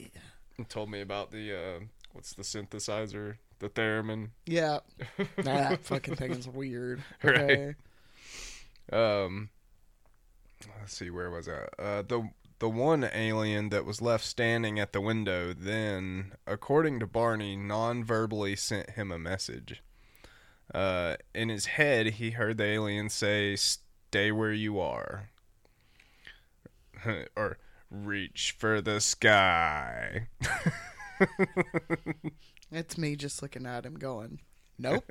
Told 0.68 0.90
me 0.90 1.00
about 1.00 1.30
the 1.30 1.54
uh, 1.54 1.80
what's 2.12 2.32
the 2.34 2.42
synthesizer, 2.42 3.36
the 3.60 3.68
theremin. 3.68 4.30
Yeah. 4.46 4.80
that 5.36 5.84
fucking 5.84 6.16
thing 6.16 6.32
is 6.32 6.48
weird. 6.48 7.02
Right. 7.22 7.38
Okay. 7.38 7.74
Um, 8.92 9.48
let's 10.80 10.96
see, 10.96 11.10
where 11.10 11.30
was 11.30 11.48
I? 11.48 11.66
Uh, 11.80 12.02
the 12.02 12.28
the 12.60 12.68
one 12.68 13.08
alien 13.12 13.70
that 13.70 13.84
was 13.84 14.00
left 14.00 14.24
standing 14.24 14.78
at 14.78 14.92
the 14.92 15.00
window 15.00 15.52
then, 15.52 16.32
according 16.46 17.00
to 17.00 17.06
Barney, 17.06 17.56
non-verbally 17.56 18.54
sent 18.56 18.90
him 18.90 19.10
a 19.10 19.18
message. 19.18 19.82
Uh, 20.72 21.16
in 21.34 21.48
his 21.48 21.66
head, 21.66 22.06
he 22.06 22.30
heard 22.30 22.56
the 22.56 22.64
alien 22.64 23.08
say, 23.08 23.56
"Stay 23.56 24.30
where 24.30 24.52
you 24.52 24.78
are," 24.78 25.30
or 27.36 27.58
"Reach 27.90 28.54
for 28.56 28.80
the 28.80 29.00
sky." 29.00 30.28
It's 32.72 32.96
me 32.96 33.16
just 33.16 33.42
looking 33.42 33.66
at 33.66 33.84
him 33.84 33.94
going, 33.94 34.38
Nope. 34.78 35.04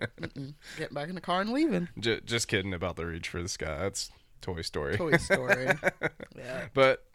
Getting 0.77 0.93
back 0.93 1.09
in 1.09 1.15
the 1.15 1.21
car 1.21 1.41
and 1.41 1.51
leaving. 1.51 1.89
J- 1.99 2.21
just 2.25 2.47
kidding 2.47 2.73
about 2.73 2.95
the 2.95 3.05
reach 3.05 3.29
for 3.29 3.41
the 3.41 3.49
sky. 3.49 3.77
That's 3.79 4.11
Toy 4.41 4.61
Story. 4.61 4.97
Toy 4.97 5.17
Story. 5.17 5.67
yeah. 6.35 6.67
But 6.73 7.05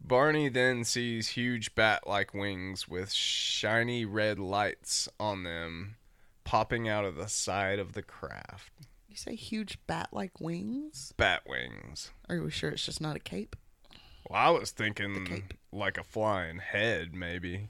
Barney 0.00 0.48
then 0.48 0.84
sees 0.84 1.28
huge 1.28 1.74
bat 1.74 2.06
like 2.06 2.32
wings 2.32 2.88
with 2.88 3.12
shiny 3.12 4.04
red 4.04 4.38
lights 4.38 5.08
on 5.20 5.42
them 5.42 5.96
popping 6.44 6.88
out 6.88 7.04
of 7.04 7.16
the 7.16 7.28
side 7.28 7.78
of 7.78 7.92
the 7.92 8.02
craft. 8.02 8.72
You 9.08 9.16
say 9.16 9.34
huge 9.34 9.78
bat 9.86 10.08
like 10.12 10.40
wings? 10.40 11.12
Bat 11.16 11.42
wings. 11.46 12.10
Are 12.28 12.40
we 12.40 12.50
sure 12.50 12.70
it's 12.70 12.86
just 12.86 13.00
not 13.00 13.16
a 13.16 13.20
cape? 13.20 13.54
Well, 14.28 14.40
I 14.40 14.50
was 14.50 14.70
thinking 14.70 15.42
like 15.72 15.98
a 15.98 16.04
flying 16.04 16.58
head, 16.58 17.14
maybe. 17.14 17.68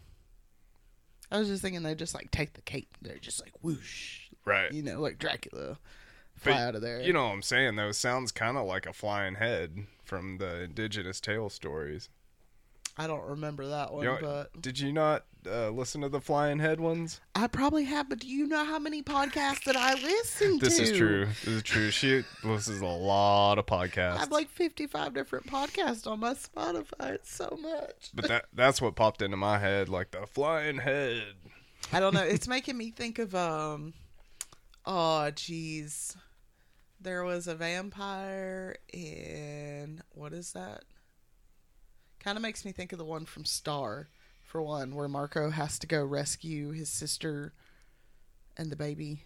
I 1.31 1.39
was 1.39 1.49
just 1.49 1.63
thinking 1.63 1.83
they 1.83 1.95
just 1.95 2.15
like 2.15 2.31
take 2.31 2.55
the 2.55 2.63
cape. 2.63 2.97
They're 3.03 3.19
just 3.19 3.41
like 3.43 3.53
whoosh. 3.63 4.29
Right. 4.45 4.73
You 4.73 4.83
know, 4.83 5.01
like 5.01 5.19
Dracula. 5.19 5.79
Fly 6.37 6.53
But 6.53 6.61
out 6.61 6.75
of 6.77 6.83
there. 6.83 7.01
You 7.01 7.13
know 7.13 7.25
what 7.25 7.33
I'm 7.33 7.43
saying, 7.43 7.77
though? 7.77 7.91
Sounds 7.91 8.31
kind 8.31 8.57
of 8.57 8.67
like 8.67 8.87
a 8.87 8.93
flying 8.93 9.35
head 9.35 9.87
from 10.05 10.39
the 10.39 10.63
indigenous 10.63 11.21
tale 11.21 11.51
stories. 11.51 12.09
I 12.99 13.07
don't 13.07 13.25
remember 13.29 13.69
that 13.69 13.93
one, 13.93 14.03
You 14.05 14.11
know- 14.11 14.19
but 14.21 14.61
Did 14.61 14.79
you 14.81 14.93
not 14.93 15.25
uh, 15.47 15.71
listen 15.71 16.01
to 16.01 16.09
the 16.09 16.21
flying 16.21 16.59
head 16.59 16.81
ones? 16.81 17.21
I 17.35 17.47
probably 17.47 17.85
have. 17.85 18.09
But 18.09 18.19
do 18.19 18.27
you 18.29 18.47
know 18.47 18.65
how 18.65 18.79
many 18.81 19.03
podcasts 19.03 19.63
that 19.65 19.77
I 19.77 19.95
listen 19.95 20.59
This 20.59 20.77
to? 20.77 20.81
This 20.81 20.91
is 20.91 20.99
true. 20.99 21.27
This 21.45 21.47
is 21.55 21.63
true. 21.63 21.91
She 21.93 22.25
listens 22.43 22.81
a 22.81 22.87
lot 22.87 23.59
of 23.59 23.67
podcasts. 23.67 24.17
I 24.17 24.19
have 24.19 24.33
like 24.33 24.51
55 24.51 25.15
different 25.15 25.47
podcasts 25.47 26.07
on 26.11 26.21
my 26.21 26.35
Spotify. 26.35 27.13
It's 27.15 27.33
so 27.33 27.57
much. 27.61 28.11
But 28.13 28.29
that 28.29 28.47
that's 28.53 28.83
what 28.83 28.97
popped 28.97 29.23
into 29.23 29.37
my 29.37 29.59
head, 29.59 29.89
like 29.89 30.11
the 30.11 30.27
flying 30.27 30.79
head. 30.79 31.23
I 31.93 32.01
don't 32.01 32.13
know. 32.13 32.23
It's 32.23 32.49
making 32.49 32.77
me 32.77 32.91
think 32.91 33.19
of 33.21 33.35
um. 33.35 33.95
Oh, 34.85 35.31
jeez. 35.33 36.17
There 37.01 37.23
was 37.23 37.47
a 37.47 37.55
vampire 37.55 38.75
in 38.93 40.03
what 40.11 40.33
is 40.33 40.53
that? 40.53 40.83
Kind 42.23 42.37
of 42.37 42.43
makes 42.43 42.65
me 42.65 42.73
think 42.73 42.93
of 42.93 42.99
the 42.99 43.05
one 43.05 43.25
from 43.25 43.45
Star, 43.45 44.09
for 44.43 44.61
one, 44.63 44.95
where 44.95 45.09
Marco 45.09 45.51
has 45.51 45.79
to 45.79 45.87
go 45.87 46.05
rescue 46.05 46.71
his 46.73 46.89
sister 46.89 47.53
and 48.57 48.71
the 48.71 48.77
baby. 48.77 49.23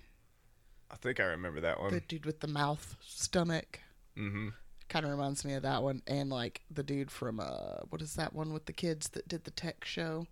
I 0.90 0.96
think 0.96 1.20
I 1.20 1.24
remember 1.24 1.60
that 1.60 1.80
one. 1.80 1.92
The 1.92 2.00
dude 2.00 2.26
with 2.26 2.40
the 2.40 2.48
mouth 2.48 2.96
stomach. 3.00 3.80
Mm-hmm. 4.16 4.48
Kind 4.90 5.06
of 5.06 5.10
reminds 5.10 5.42
me 5.44 5.54
of 5.54 5.62
that 5.62 5.82
one, 5.82 6.02
and 6.06 6.28
like 6.28 6.60
the 6.70 6.82
dude 6.82 7.10
from 7.10 7.40
uh, 7.40 7.78
what 7.88 8.02
is 8.02 8.14
that 8.16 8.34
one 8.34 8.52
with 8.52 8.66
the 8.66 8.74
kids 8.74 9.08
that 9.10 9.26
did 9.26 9.44
the 9.44 9.50
tech 9.50 9.86
show? 9.86 10.26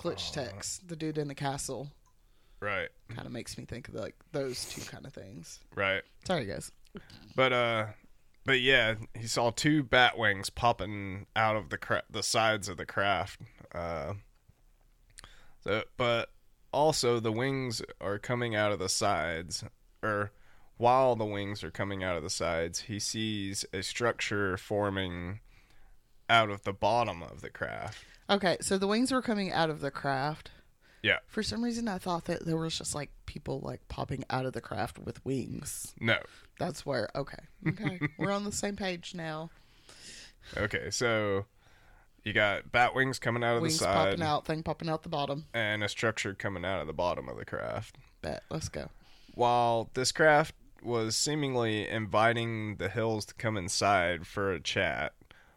Glitch 0.00 0.30
Oh. 0.36 0.42
Techs, 0.42 0.78
the 0.84 0.96
dude 0.96 1.18
in 1.18 1.28
the 1.28 1.34
castle. 1.36 1.92
Right, 2.58 2.88
kind 3.14 3.26
of 3.26 3.32
makes 3.32 3.56
me 3.56 3.66
think 3.66 3.86
of 3.88 3.94
like 3.94 4.16
those 4.32 4.64
two 4.64 4.80
kind 4.80 5.06
of 5.06 5.12
things. 5.12 5.60
right. 5.76 6.02
Sorry, 6.26 6.46
guys. 6.46 6.72
But 7.36 7.52
uh, 7.52 7.86
but 8.44 8.60
yeah, 8.60 8.94
he 9.14 9.26
saw 9.26 9.50
two 9.50 9.82
bat 9.82 10.18
wings 10.18 10.50
popping 10.50 11.26
out 11.34 11.56
of 11.56 11.70
the 11.70 11.78
cra- 11.78 12.04
the 12.10 12.22
sides 12.22 12.68
of 12.68 12.76
the 12.76 12.86
craft. 12.86 13.40
Uh, 13.74 14.14
so, 15.60 15.82
but 15.96 16.30
also 16.72 17.20
the 17.20 17.32
wings 17.32 17.82
are 18.00 18.18
coming 18.18 18.54
out 18.54 18.72
of 18.72 18.78
the 18.78 18.88
sides, 18.88 19.64
or 20.02 20.32
while 20.76 21.16
the 21.16 21.24
wings 21.24 21.64
are 21.64 21.70
coming 21.70 22.02
out 22.02 22.16
of 22.16 22.22
the 22.22 22.30
sides, 22.30 22.80
he 22.82 22.98
sees 22.98 23.64
a 23.72 23.82
structure 23.82 24.56
forming 24.56 25.40
out 26.28 26.50
of 26.50 26.64
the 26.64 26.72
bottom 26.72 27.22
of 27.22 27.40
the 27.40 27.50
craft. 27.50 28.04
Okay, 28.28 28.56
so 28.60 28.78
the 28.78 28.86
wings 28.86 29.12
were 29.12 29.22
coming 29.22 29.52
out 29.52 29.70
of 29.70 29.80
the 29.80 29.90
craft. 29.90 30.50
Yeah. 31.02 31.18
For 31.26 31.42
some 31.42 31.62
reason, 31.62 31.86
I 31.86 31.98
thought 31.98 32.24
that 32.24 32.46
there 32.46 32.56
was 32.56 32.78
just 32.78 32.94
like 32.94 33.10
people 33.26 33.60
like 33.60 33.86
popping 33.88 34.24
out 34.30 34.46
of 34.46 34.54
the 34.54 34.62
craft 34.62 34.98
with 34.98 35.24
wings. 35.24 35.94
No. 36.00 36.18
That's 36.58 36.84
where. 36.86 37.08
Okay, 37.14 37.38
okay, 37.68 38.00
we're 38.18 38.30
on 38.30 38.44
the 38.44 38.52
same 38.52 38.76
page 38.76 39.12
now. 39.14 39.50
Okay, 40.56 40.90
so 40.90 41.46
you 42.22 42.32
got 42.32 42.70
bat 42.72 42.94
wings 42.94 43.18
coming 43.18 43.42
out 43.42 43.56
of 43.56 43.62
Wings 43.62 43.78
the 43.78 43.84
side 43.84 43.94
popping 44.10 44.22
out, 44.22 44.46
thing 44.46 44.62
popping 44.62 44.88
out 44.88 45.02
the 45.02 45.08
bottom. 45.08 45.46
and 45.52 45.82
a 45.82 45.88
structure 45.88 46.34
coming 46.34 46.64
out 46.64 46.80
of 46.80 46.86
the 46.86 46.92
bottom 46.92 47.28
of 47.28 47.36
the 47.36 47.44
craft. 47.44 47.96
Bet. 48.22 48.42
Let's 48.50 48.68
go. 48.68 48.88
While 49.34 49.90
this 49.94 50.12
craft 50.12 50.54
was 50.82 51.16
seemingly 51.16 51.88
inviting 51.88 52.76
the 52.76 52.88
hills 52.88 53.24
to 53.26 53.34
come 53.34 53.56
inside 53.56 54.26
for 54.26 54.52
a 54.52 54.60
chat, 54.60 55.12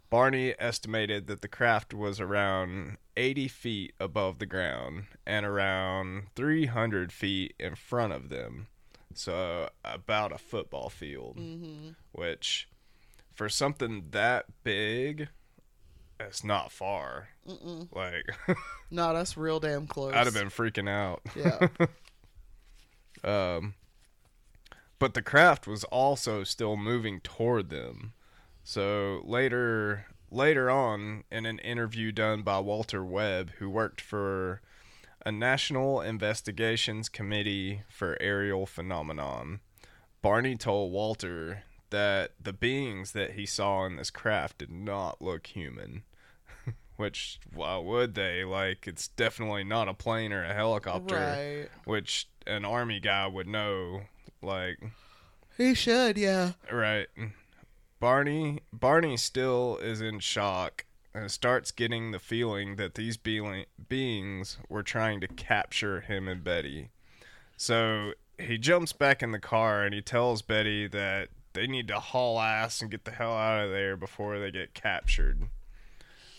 Barney 0.10 0.56
estimated 0.58 1.28
that 1.28 1.42
the 1.42 1.48
craft 1.50 1.94
was 1.94 2.20
around 2.20 2.98
80 3.18 3.48
feet 3.50 3.94
above 4.00 4.40
the 4.40 4.46
ground 4.46 5.04
and 5.26 5.46
around 5.46 6.28
300 6.36 7.12
feet 7.12 7.56
in 7.60 7.76
front 7.76 8.14
of 8.14 8.30
them. 8.30 8.68
So, 9.18 9.70
about 9.84 10.32
a 10.32 10.38
football 10.38 10.90
field, 10.90 11.38
Mm-hmm. 11.38 11.90
which 12.12 12.70
for 13.34 13.50
something 13.50 14.06
that 14.12 14.46
big, 14.64 15.30
it's 16.20 16.44
not 16.44 16.72
far. 16.72 17.30
Mm-mm. 17.48 17.88
Like, 17.94 18.26
No, 18.92 19.14
that's 19.14 19.36
real 19.38 19.60
damn 19.60 19.88
close. 19.88 20.14
I'd 20.14 20.26
have 20.26 20.34
been 20.34 20.50
freaking 20.50 20.90
out. 20.90 21.22
Yeah. 21.36 21.68
Um, 23.24 23.74
but 25.00 25.14
the 25.16 25.22
craft 25.24 25.68
was 25.68 25.84
also 25.86 26.44
still 26.44 26.78
moving 26.78 27.20
toward 27.22 27.70
them. 27.70 28.14
So 28.64 29.22
later, 29.26 30.06
later 30.30 30.70
on, 30.70 31.24
in 31.32 31.46
an 31.48 31.60
interview 31.60 32.12
done 32.12 32.44
by 32.44 32.60
Walter 32.60 33.04
Webb, 33.04 33.52
who 33.58 33.70
worked 33.70 34.02
for 34.02 34.62
a 35.26 35.32
National 35.32 36.02
Investigations 36.02 37.10
Committee 37.10 37.82
for 37.90 38.18
Aerial 38.22 38.66
Phenomenon, 38.66 39.60
Barney 40.22 40.56
told 40.56 40.92
Walter 40.92 41.64
that 41.90 42.32
the 42.42 42.54
beings 42.54 43.12
that 43.14 43.32
he 43.32 43.46
saw 43.46 43.86
in 43.86 43.96
this 43.96 44.10
craft 44.12 44.58
did 44.60 44.72
not 44.72 45.22
look 45.22 45.48
human. 45.48 46.04
Which, 46.98 47.40
why 47.54 47.78
would 47.78 48.16
they? 48.16 48.44
Like, 48.44 48.88
it's 48.88 49.08
definitely 49.08 49.64
not 49.64 49.88
a 49.88 49.94
plane 49.94 50.34
or 50.34 50.44
a 50.44 50.54
helicopter 50.54 51.16
Right. 51.16 51.70
which 51.86 52.28
an 52.46 52.66
army 52.66 53.00
guy 53.00 53.28
would 53.28 53.48
know 53.48 54.02
like 54.42 54.80
He 55.58 55.74
should. 55.74 56.18
Yeah. 56.18 56.54
right 56.72 57.08
barney 58.00 58.60
barney 58.72 59.18
still 59.18 59.78
is 59.82 60.02
in 60.02 60.20
shock 60.20 60.86
and 61.18 61.32
starts 61.32 61.72
getting 61.72 62.12
the 62.12 62.20
feeling 62.20 62.76
that 62.76 62.96
these 62.96 63.18
being- 63.18 63.66
beings 63.90 64.58
were 64.70 64.84
trying 64.84 65.20
to 65.22 65.28
capture 65.28 66.02
him 66.02 66.28
and 66.28 66.44
betty. 66.44 66.90
So 67.58 68.14
he 68.38 68.58
jumps 68.58 68.94
back 68.94 69.24
in 69.24 69.32
the 69.32 69.40
car 69.40 69.84
and 69.84 69.94
he 69.94 70.02
tells 70.02 70.42
betty 70.42 70.88
that 70.88 71.30
they 71.54 71.66
need 71.66 71.88
to 71.88 72.00
haul 72.00 72.40
ass 72.40 72.82
and 72.82 72.92
get 72.92 73.06
the 73.06 73.12
hell 73.12 73.34
out 73.34 73.66
of 73.66 73.72
there 73.72 73.98
before 73.98 74.38
they 74.38 74.52
get 74.52 74.76
captured. 74.76 75.50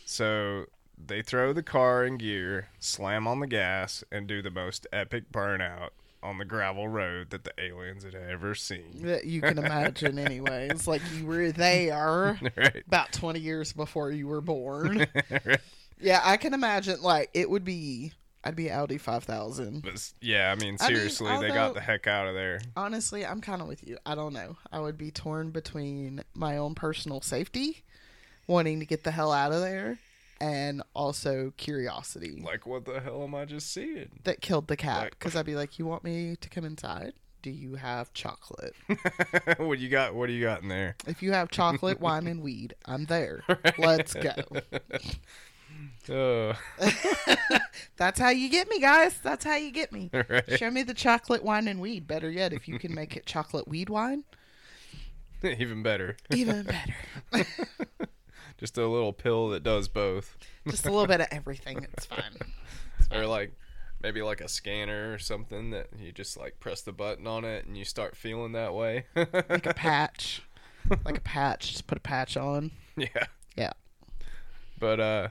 So 0.04 0.66
they 0.96 1.22
throw 1.22 1.52
the 1.52 1.62
car 1.62 2.04
in 2.04 2.16
gear, 2.16 2.68
slam 2.78 3.26
on 3.26 3.40
the 3.40 3.46
gas, 3.48 4.04
and 4.12 4.28
do 4.28 4.42
the 4.42 4.50
most 4.50 4.86
epic 4.92 5.32
burnout 5.32 5.90
on 6.22 6.38
the 6.38 6.44
gravel 6.44 6.88
road 6.88 7.30
that 7.30 7.44
the 7.44 7.52
aliens 7.58 8.04
had 8.04 8.14
ever 8.14 8.54
seen. 8.54 9.02
That 9.02 9.24
you 9.24 9.40
can 9.40 9.58
imagine, 9.58 10.18
anyways. 10.18 10.86
Like 10.86 11.02
you 11.16 11.26
were 11.26 11.52
there 11.52 12.38
right. 12.56 12.82
about 12.86 13.12
20 13.12 13.38
years 13.40 13.72
before 13.72 14.10
you 14.10 14.26
were 14.26 14.40
born. 14.40 15.06
Right. 15.44 15.60
yeah, 16.00 16.20
I 16.24 16.36
can 16.36 16.54
imagine. 16.54 17.02
Like 17.02 17.30
it 17.34 17.50
would 17.50 17.64
be. 17.64 18.12
I'd 18.44 18.56
be 18.56 18.70
Audi 18.70 18.98
5000. 18.98 19.82
But 19.82 20.12
yeah, 20.20 20.50
I 20.50 20.54
mean, 20.54 20.76
I 20.80 20.88
mean, 20.88 20.96
seriously, 20.96 21.36
they 21.40 21.48
got 21.48 21.74
the 21.74 21.80
heck 21.80 22.06
out 22.06 22.28
of 22.28 22.34
there. 22.34 22.60
Honestly, 22.76 23.26
I'm 23.26 23.40
kind 23.40 23.60
of 23.60 23.68
with 23.68 23.86
you. 23.86 23.98
I 24.06 24.14
don't 24.14 24.32
know. 24.32 24.56
I 24.72 24.80
would 24.80 24.96
be 24.96 25.10
torn 25.10 25.50
between 25.50 26.22
my 26.34 26.56
own 26.56 26.74
personal 26.74 27.20
safety, 27.20 27.82
wanting 28.46 28.78
to 28.80 28.86
get 28.86 29.02
the 29.04 29.10
hell 29.10 29.32
out 29.32 29.52
of 29.52 29.60
there, 29.60 29.98
and 30.40 30.82
also 30.94 31.52
curiosity 31.56 32.40
Like, 32.44 32.66
what 32.66 32.84
the 32.84 33.00
hell 33.00 33.22
am 33.24 33.34
I 33.34 33.44
just 33.44 33.72
seeing? 33.72 34.08
that 34.24 34.40
killed 34.40 34.68
the 34.68 34.76
cat. 34.76 35.10
Because 35.10 35.34
I'd 35.36 35.46
be 35.46 35.54
like, 35.56 35.78
"You 35.78 35.86
want 35.86 36.04
me 36.04 36.36
to 36.40 36.48
come 36.48 36.64
inside? 36.64 37.12
Do 37.42 37.50
you 37.50 37.76
have 37.76 38.12
chocolate? 38.14 38.74
what 39.58 39.78
you 39.78 39.88
got? 39.88 40.14
What 40.14 40.26
do 40.26 40.32
you 40.32 40.42
got 40.44 40.62
in 40.62 40.68
there? 40.68 40.96
If 41.06 41.22
you 41.22 41.32
have 41.32 41.50
chocolate, 41.50 42.00
wine, 42.00 42.26
and 42.26 42.42
weed, 42.42 42.74
I'm 42.84 43.04
there. 43.06 43.42
Let's 43.78 44.14
go." 44.14 44.34
Uh, 46.10 46.54
That's 47.98 48.18
how 48.18 48.30
you 48.30 48.48
get 48.48 48.68
me, 48.70 48.80
guys. 48.80 49.18
That's 49.22 49.44
how 49.44 49.56
you 49.56 49.70
get 49.70 49.92
me. 49.92 50.10
right. 50.12 50.58
Show 50.58 50.70
me 50.70 50.82
the 50.82 50.94
chocolate 50.94 51.44
wine 51.44 51.68
and 51.68 51.80
weed. 51.80 52.06
Better 52.08 52.30
yet, 52.30 52.52
if 52.54 52.66
you 52.66 52.78
can 52.78 52.94
make 52.94 53.14
it 53.14 53.26
chocolate 53.26 53.68
weed 53.68 53.90
wine, 53.90 54.24
Even 55.44 55.82
better. 55.82 56.16
even 56.34 56.66
better. 57.32 57.46
Just 58.58 58.76
a 58.76 58.86
little 58.86 59.12
pill 59.12 59.48
that 59.50 59.62
does 59.62 59.88
both. 59.88 60.36
Just 60.68 60.84
a 60.86 60.90
little 60.90 61.06
bit 61.06 61.20
of 61.20 61.28
everything. 61.30 61.86
It's 61.92 62.04
fine. 62.06 62.36
or 63.12 63.26
like 63.26 63.52
maybe 64.02 64.20
like 64.22 64.40
a 64.40 64.48
scanner 64.48 65.12
or 65.14 65.18
something 65.18 65.70
that 65.70 65.88
you 65.98 66.12
just 66.12 66.36
like 66.36 66.58
press 66.60 66.82
the 66.82 66.92
button 66.92 67.26
on 67.26 67.44
it 67.44 67.66
and 67.66 67.76
you 67.76 67.84
start 67.84 68.16
feeling 68.16 68.52
that 68.52 68.74
way. 68.74 69.06
Like 69.16 69.66
a 69.66 69.74
patch. 69.76 70.42
Like 71.04 71.18
a 71.18 71.22
patch. 71.22 71.70
Just 71.70 71.86
put 71.86 71.98
a 71.98 72.00
patch 72.00 72.36
on. 72.36 72.70
yeah. 72.96 73.26
Yeah. 73.56 73.72
But 74.78 75.00
uh 75.00 75.28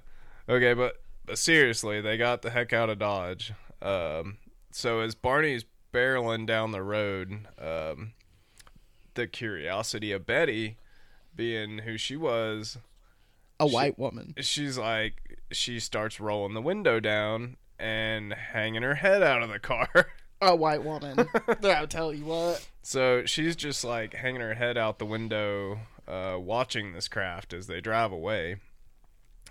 okay, 0.50 0.74
but, 0.74 1.02
but 1.26 1.38
seriously, 1.38 2.02
they 2.02 2.18
got 2.18 2.42
the 2.42 2.50
heck 2.50 2.72
out 2.74 2.90
of 2.90 3.00
Dodge. 3.00 3.54
Um 3.82 4.38
so 4.72 5.00
as 5.02 5.16
Barney's 5.16 5.66
barreling 5.94 6.46
down 6.46 6.72
the 6.72 6.84
road. 6.84 7.48
Um, 7.60 8.14
the 9.16 9.26
curiosity 9.26 10.12
of 10.12 10.28
Betty, 10.28 10.78
being 11.36 11.80
who 11.80 11.98
she 11.98 12.16
was, 12.16 12.78
A 13.60 13.68
white 13.68 13.98
woman. 13.98 14.36
she's 14.42 14.78
like, 14.78 15.40
she 15.52 15.80
starts 15.80 16.20
rolling 16.20 16.54
the 16.54 16.62
window 16.62 17.00
down 17.00 17.58
and 17.80 18.34
hanging 18.34 18.84
her 18.84 18.96
head 18.96 19.24
out 19.24 19.42
of 19.44 19.50
the 19.50 19.60
car. 19.60 19.90
A 20.42 20.56
white 20.56 20.84
woman. 20.84 21.28
I'll 21.64 21.88
tell 21.88 22.14
you 22.14 22.26
what. 22.26 22.64
So 22.84 23.26
she's 23.26 23.56
just 23.56 23.84
like 23.84 24.14
hanging 24.14 24.42
her 24.42 24.54
head 24.54 24.78
out 24.78 25.00
the 25.00 25.06
window, 25.06 25.80
uh, 26.08 26.38
watching 26.40 26.94
this 26.94 27.08
craft 27.08 27.54
as 27.54 27.66
they 27.66 27.82
drive 27.82 28.12
away. 28.12 28.58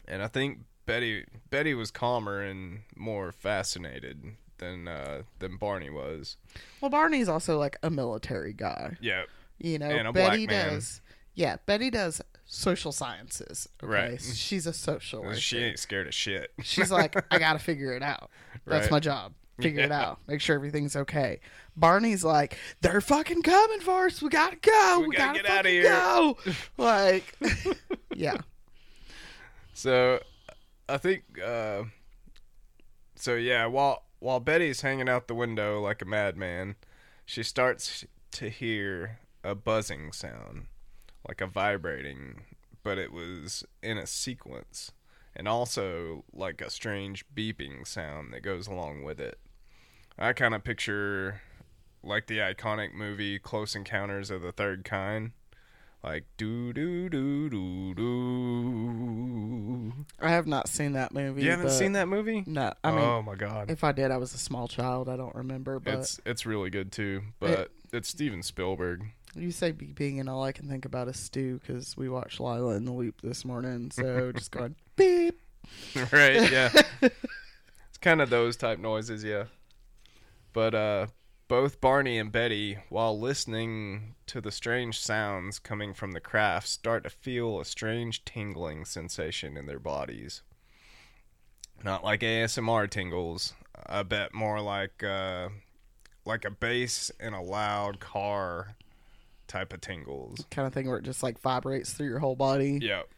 And 0.07 0.23
I 0.23 0.29
think 0.29 0.61
Betty 0.87 1.25
Betty 1.51 1.75
was 1.75 1.91
calmer 1.91 2.41
and 2.41 2.83
more 2.95 3.33
fascinated 3.33 4.37
than 4.59 4.87
uh, 4.87 5.23
than 5.41 5.57
Barney 5.57 5.91
was. 5.91 6.37
Well, 6.81 6.91
Barney's 6.91 7.29
also 7.29 7.59
like 7.59 7.77
a 7.83 7.91
military 7.91 8.53
guy. 8.53 8.97
Yeah, 9.01 9.25
You 9.59 9.81
know, 9.81 9.89
And 9.91 10.07
a 10.07 10.13
Betty 10.13 10.47
does. 10.47 11.01
Yeah, 11.35 11.57
Betty 11.67 11.91
does 11.91 12.23
social 12.47 12.93
sciences. 12.93 13.69
Okay? 13.83 13.93
Right. 13.93 14.21
She's 14.23 14.67
a 14.67 14.73
socialist. 14.73 15.43
she 15.43 15.59
ain't 15.59 15.79
scared 15.79 16.07
of 16.07 16.15
shit. 16.15 16.53
She's 16.63 16.91
like, 16.91 17.17
I 17.33 17.39
gotta 17.39 17.59
figure 17.59 17.93
it 17.93 18.03
out. 18.03 18.31
That's 18.67 18.85
Right. 18.87 18.91
my 18.93 19.01
job. 19.01 19.35
Figure 19.61 19.81
it 19.85 19.93
out. 19.93 20.19
Make 20.27 20.43
sure 20.43 20.55
everything's 20.55 20.97
okay. 20.97 21.41
Barney's 21.77 22.23
like, 22.23 22.59
they're 22.83 23.01
fucking 23.01 23.43
coming 23.43 23.81
for 23.81 24.05
us. 24.07 24.21
We 24.21 24.29
gotta 24.29 24.57
go. 24.57 24.99
We, 25.01 25.09
We 25.09 25.17
gotta 25.17 25.43
gotta, 25.43 25.43
get 25.43 25.51
out 25.51 25.67
of 25.67 25.73
here." 25.73 25.83
go. 25.85 26.39
Like, 26.77 27.35
yeah. 28.15 28.37
So 29.73 30.21
I 30.89 30.99
think 30.99 31.25
uh 31.45 31.85
so 33.15 33.35
yeah, 33.35 33.67
while 33.67 34.03
while 34.19 34.41
Betty's 34.41 34.81
hanging 34.83 35.09
out 35.09 35.27
the 35.29 35.35
window 35.35 35.81
like 35.81 36.03
a 36.03 36.05
madman, 36.07 36.77
she 37.25 37.43
starts 37.43 38.05
to 38.33 38.49
hear 38.51 39.19
a 39.45 39.55
buzzing 39.55 40.13
sound, 40.13 40.67
like 41.27 41.41
a 41.41 41.47
vibrating, 41.47 42.43
but 42.83 42.99
it 42.99 43.13
was 43.13 43.65
in 43.83 43.99
a 43.99 44.07
sequence, 44.07 44.93
and 45.35 45.49
also 45.49 46.25
like 46.33 46.61
a 46.61 46.71
strange 46.71 47.25
beeping 47.35 47.87
sound 47.87 48.33
that 48.33 48.43
goes 48.43 48.67
along 48.67 49.03
with 49.03 49.21
it. 49.21 49.39
I 50.19 50.33
kind 50.33 50.55
of 50.55 50.65
picture 50.65 51.43
like 52.03 52.27
the 52.27 52.39
iconic 52.39 52.95
movie 52.95 53.39
Close 53.39 53.75
Encounters 53.75 54.31
of 54.31 54.43
the 54.43 54.53
Third 54.53 54.85
Kind. 54.85 55.33
Like 56.03 56.25
do 56.37 56.73
do 56.73 57.09
do 57.09 57.51
do 57.51 57.95
do. 57.95 59.93
I 60.21 60.31
have 60.31 60.47
not 60.47 60.69
seen 60.69 60.93
that 60.93 61.13
movie. 61.13 61.43
You 61.43 61.51
haven't 61.51 61.71
seen 61.71 61.93
that 61.93 62.07
movie? 62.07 62.45
No. 62.47 62.73
I 62.85 62.93
mean, 62.93 63.01
oh 63.01 63.23
my 63.23 63.35
god, 63.35 63.71
if 63.71 63.83
I 63.83 63.91
did, 63.91 64.13
I 64.13 64.17
was 64.17 64.33
a 64.33 64.39
small 64.39 64.69
child. 64.69 65.09
I 65.09 65.17
don't 65.17 65.35
remember. 65.35 65.81
But 65.81 65.95
it's 65.95 66.21
it's 66.25 66.47
really 66.47 66.71
good 66.71 66.93
too. 66.93 67.23
But 67.41 67.73
it's 67.93 68.09
Steven 68.09 68.45
Spielberg. 68.45 69.07
You 69.37 69.51
say 69.51 69.73
beeping, 69.73 70.19
and 70.19 70.29
all 70.29 70.43
I 70.43 70.53
can 70.53 70.69
think 70.69 70.87
about 70.87 71.09
is 71.09 71.19
Stu 71.19 71.59
because 71.59 71.97
we 71.97 72.09
watched 72.09 72.41
Lyla 72.41 72.75
in 72.77 72.87
the 72.87 72.93
Loop 72.93 73.21
this 73.21 73.45
morning. 73.45 73.91
So 73.91 74.33
just 74.37 74.51
going 74.51 74.75
beep. 74.97 75.39
right? 76.13 76.51
Yeah, 76.51 76.71
it's 77.03 77.99
kind 78.01 78.23
of 78.23 78.31
those 78.31 78.57
type 78.57 78.79
noises, 78.79 79.23
yeah. 79.23 79.45
But 80.53 80.75
uh, 80.75 81.07
both 81.49 81.81
Barney 81.83 82.19
and 82.19 82.33
Betty, 82.33 82.79
while 82.89 83.19
listening 83.19 84.15
to 84.27 84.41
the 84.41 84.51
strange 84.51 84.99
sounds 84.99 85.59
coming 85.59 85.93
from 85.93 86.13
the 86.13 86.21
craft, 86.21 86.69
start 86.69 87.05
to 87.05 87.11
feel 87.11 87.61
a 87.61 87.65
strange 87.65 88.25
tingling 88.25 88.87
sensation 88.87 89.57
in 89.57 89.67
their 89.67 89.79
bodies. 89.79 90.43
Not 91.85 92.03
like 92.03 92.21
ASMR 92.21 92.89
tingles. 92.89 93.53
I 93.87 94.03
bet 94.03 94.33
more 94.33 94.63
like 94.63 95.05
uh, 95.05 95.51
like 96.25 96.47
a 96.47 96.51
bass 96.51 97.11
in 97.21 97.35
a 97.35 97.43
loud 97.43 98.01
car 98.01 98.77
type 99.47 99.73
of 99.73 99.81
tingles. 99.81 100.45
Kind 100.51 100.67
of 100.67 100.75
thing 100.75 100.89
where 100.89 100.99
it 100.99 101.05
just 101.05 101.23
like 101.23 101.41
vibrates 101.41 101.93
through 101.93 102.09
your 102.09 102.19
whole 102.19 102.37
body. 102.37 102.79
Yep. 102.83 103.09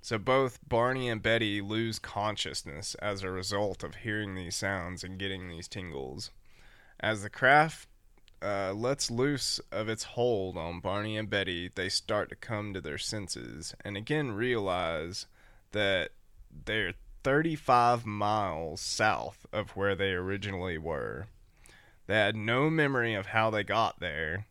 So 0.00 0.18
both 0.18 0.58
Barney 0.68 1.08
and 1.08 1.22
Betty 1.22 1.60
lose 1.60 1.98
consciousness 1.98 2.94
as 2.96 3.22
a 3.22 3.30
result 3.30 3.82
of 3.82 3.96
hearing 3.96 4.34
these 4.34 4.54
sounds 4.54 5.02
and 5.02 5.18
getting 5.18 5.48
these 5.48 5.68
tingles. 5.68 6.30
As 7.00 7.22
the 7.22 7.30
craft 7.30 7.88
uh, 8.42 8.74
lets 8.74 9.10
loose 9.10 9.60
of 9.72 9.88
its 9.88 10.04
hold 10.04 10.58
on 10.58 10.80
Barney 10.80 11.16
and 11.16 11.30
Betty, 11.30 11.70
they 11.74 11.88
start 11.88 12.28
to 12.28 12.36
come 12.36 12.74
to 12.74 12.80
their 12.80 12.98
senses 12.98 13.74
and 13.84 13.96
again 13.96 14.32
realize 14.32 15.26
that 15.72 16.10
they're 16.66 16.92
35 17.22 18.04
miles 18.04 18.82
south 18.82 19.46
of 19.52 19.70
where 19.70 19.94
they 19.94 20.12
originally 20.12 20.76
were. 20.76 21.26
They 22.06 22.14
had 22.16 22.36
no 22.36 22.68
memory 22.68 23.14
of 23.14 23.28
how 23.28 23.50
they 23.50 23.64
got 23.64 23.98
there. 23.98 24.46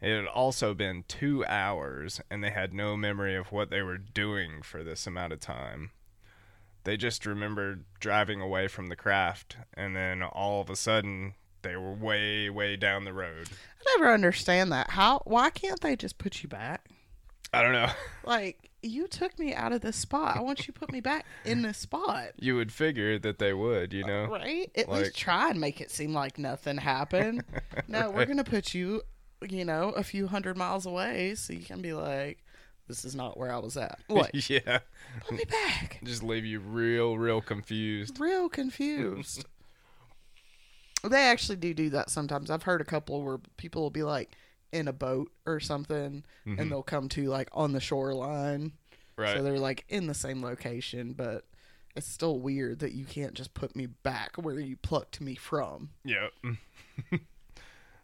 It 0.00 0.14
had 0.14 0.26
also 0.26 0.74
been 0.74 1.04
two 1.08 1.44
hours, 1.46 2.20
and 2.30 2.44
they 2.44 2.50
had 2.50 2.74
no 2.74 2.96
memory 2.96 3.34
of 3.34 3.50
what 3.50 3.70
they 3.70 3.82
were 3.82 3.96
doing 3.98 4.60
for 4.62 4.84
this 4.84 5.06
amount 5.06 5.32
of 5.32 5.40
time. 5.40 5.90
They 6.84 6.96
just 6.96 7.24
remembered 7.26 7.84
driving 7.98 8.40
away 8.40 8.68
from 8.68 8.88
the 8.88 8.96
craft, 8.96 9.56
and 9.74 9.96
then 9.96 10.22
all 10.22 10.60
of 10.60 10.70
a 10.70 10.76
sudden, 10.76 11.34
they 11.62 11.76
were 11.76 11.92
way, 11.94 12.48
way 12.50 12.76
down 12.76 13.04
the 13.04 13.12
road. 13.14 13.48
I 13.80 13.96
never 13.98 14.12
understand 14.12 14.70
that. 14.72 14.90
How? 14.90 15.20
Why 15.24 15.50
can't 15.50 15.80
they 15.80 15.96
just 15.96 16.18
put 16.18 16.42
you 16.42 16.48
back? 16.48 16.88
I 17.52 17.62
don't 17.62 17.72
know. 17.72 17.90
Like 18.24 18.70
you 18.82 19.08
took 19.08 19.36
me 19.38 19.54
out 19.54 19.72
of 19.72 19.80
this 19.80 19.96
spot. 19.96 20.36
I 20.36 20.40
want 20.42 20.60
you 20.60 20.72
to 20.74 20.78
put 20.78 20.92
me 20.92 21.00
back 21.00 21.24
in 21.44 21.62
this 21.62 21.78
spot. 21.78 22.30
You 22.38 22.56
would 22.56 22.70
figure 22.70 23.18
that 23.20 23.38
they 23.38 23.52
would, 23.54 23.92
you 23.92 24.04
uh, 24.04 24.06
know? 24.06 24.26
Right? 24.26 24.70
At 24.76 24.88
Like- 24.88 25.04
least 25.04 25.16
try 25.16 25.50
and 25.50 25.60
make 25.60 25.80
it 25.80 25.90
seem 25.90 26.12
like 26.12 26.38
nothing 26.38 26.76
happened. 26.76 27.42
No, 27.88 28.10
we're 28.10 28.26
gonna 28.26 28.42
put 28.44 28.74
you, 28.74 29.02
you 29.52 29.64
know, 29.64 29.90
a 29.90 30.02
few 30.02 30.26
hundred 30.26 30.56
miles 30.56 30.86
away, 30.86 31.34
so 31.34 31.52
you 31.52 31.64
can 31.64 31.80
be 31.80 31.92
like, 31.92 32.42
"This 32.88 33.04
is 33.04 33.14
not 33.14 33.38
where 33.38 33.52
I 33.52 33.58
was 33.58 33.76
at." 33.76 33.98
What? 34.08 34.50
yeah. 34.50 34.80
Put 35.26 35.38
me 35.38 35.44
back. 35.44 36.00
Just 36.04 36.22
leave 36.22 36.44
you 36.44 36.60
real, 36.60 37.16
real 37.16 37.40
confused. 37.40 38.20
Real 38.20 38.48
confused. 38.48 39.44
they 41.04 41.24
actually 41.24 41.56
do 41.56 41.74
do 41.74 41.90
that 41.90 42.10
sometimes. 42.10 42.50
I've 42.50 42.64
heard 42.64 42.80
a 42.80 42.84
couple 42.84 43.22
where 43.22 43.38
people 43.56 43.82
will 43.82 43.90
be 43.90 44.02
like 44.02 44.32
in 44.72 44.88
a 44.88 44.92
boat 44.92 45.30
or 45.46 45.60
something, 45.60 46.24
and 46.44 46.58
mm-hmm. 46.58 46.68
they'll 46.68 46.82
come 46.82 47.08
to 47.10 47.28
like 47.28 47.48
on 47.52 47.72
the 47.72 47.80
shoreline. 47.80 48.72
Right. 49.16 49.36
So 49.36 49.42
they're 49.42 49.58
like 49.58 49.84
in 49.88 50.06
the 50.06 50.14
same 50.14 50.42
location, 50.42 51.14
but 51.14 51.44
it's 51.96 52.06
still 52.06 52.38
weird 52.38 52.80
that 52.80 52.92
you 52.92 53.04
can't 53.04 53.34
just 53.34 53.54
put 53.54 53.74
me 53.74 53.86
back 53.86 54.36
where 54.36 54.60
you 54.60 54.76
plucked 54.76 55.20
me 55.20 55.34
from. 55.34 55.90
Yep. 56.04 56.32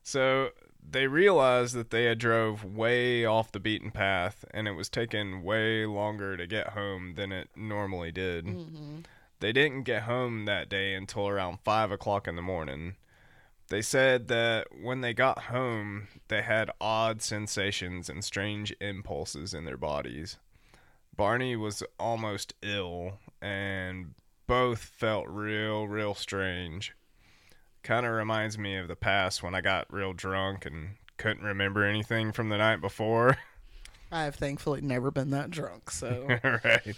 so 0.02 0.48
they 0.88 1.06
realized 1.06 1.74
that 1.74 1.90
they 1.90 2.04
had 2.04 2.18
drove 2.18 2.64
way 2.64 3.24
off 3.24 3.52
the 3.52 3.60
beaten 3.60 3.90
path, 3.90 4.44
and 4.52 4.68
it 4.68 4.72
was 4.72 4.88
taking 4.88 5.42
way 5.42 5.86
longer 5.86 6.36
to 6.36 6.46
get 6.46 6.70
home 6.70 7.14
than 7.14 7.32
it 7.32 7.48
normally 7.56 8.12
did. 8.12 8.46
Mm-hmm. 8.46 8.98
They 9.40 9.52
didn't 9.52 9.82
get 9.82 10.02
home 10.02 10.44
that 10.44 10.68
day 10.68 10.94
until 10.94 11.28
around 11.28 11.58
five 11.64 11.90
o'clock 11.90 12.28
in 12.28 12.36
the 12.36 12.42
morning. 12.42 12.96
They 13.68 13.82
said 13.82 14.28
that 14.28 14.66
when 14.82 15.00
they 15.00 15.14
got 15.14 15.44
home, 15.44 16.08
they 16.28 16.42
had 16.42 16.70
odd 16.80 17.22
sensations 17.22 18.08
and 18.08 18.22
strange 18.22 18.74
impulses 18.80 19.54
in 19.54 19.64
their 19.64 19.78
bodies. 19.78 20.38
Barney 21.16 21.56
was 21.56 21.82
almost 21.98 22.54
ill, 22.62 23.18
and 23.40 24.14
both 24.46 24.80
felt 24.80 25.26
real, 25.28 25.86
real 25.86 26.14
strange. 26.14 26.94
Kind 27.82 28.06
of 28.06 28.12
reminds 28.12 28.58
me 28.58 28.76
of 28.76 28.88
the 28.88 28.96
past 28.96 29.42
when 29.42 29.54
I 29.54 29.60
got 29.60 29.92
real 29.92 30.12
drunk 30.12 30.66
and 30.66 30.96
couldn't 31.16 31.44
remember 31.44 31.84
anything 31.84 32.32
from 32.32 32.48
the 32.48 32.58
night 32.58 32.80
before. 32.80 33.38
I 34.12 34.24
have 34.24 34.34
thankfully 34.34 34.80
never 34.82 35.10
been 35.10 35.30
that 35.30 35.50
drunk, 35.50 35.90
so 35.90 36.28
right. 36.44 36.94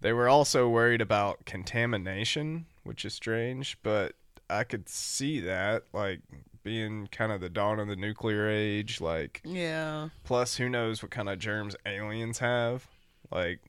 They 0.00 0.12
were 0.12 0.28
also 0.28 0.68
worried 0.68 1.00
about 1.00 1.44
contamination, 1.44 2.66
which 2.84 3.04
is 3.04 3.14
strange, 3.14 3.76
but 3.82 4.14
I 4.48 4.64
could 4.64 4.88
see 4.88 5.40
that, 5.40 5.84
like 5.92 6.20
being 6.62 7.08
kind 7.08 7.32
of 7.32 7.40
the 7.40 7.48
dawn 7.48 7.80
of 7.80 7.88
the 7.88 7.96
nuclear 7.96 8.48
age, 8.48 9.00
like 9.00 9.40
yeah. 9.44 10.10
plus 10.24 10.56
who 10.56 10.68
knows 10.68 11.02
what 11.02 11.10
kind 11.10 11.28
of 11.28 11.38
germs 11.38 11.76
aliens 11.84 12.38
have. 12.38 12.86
Like 13.30 13.60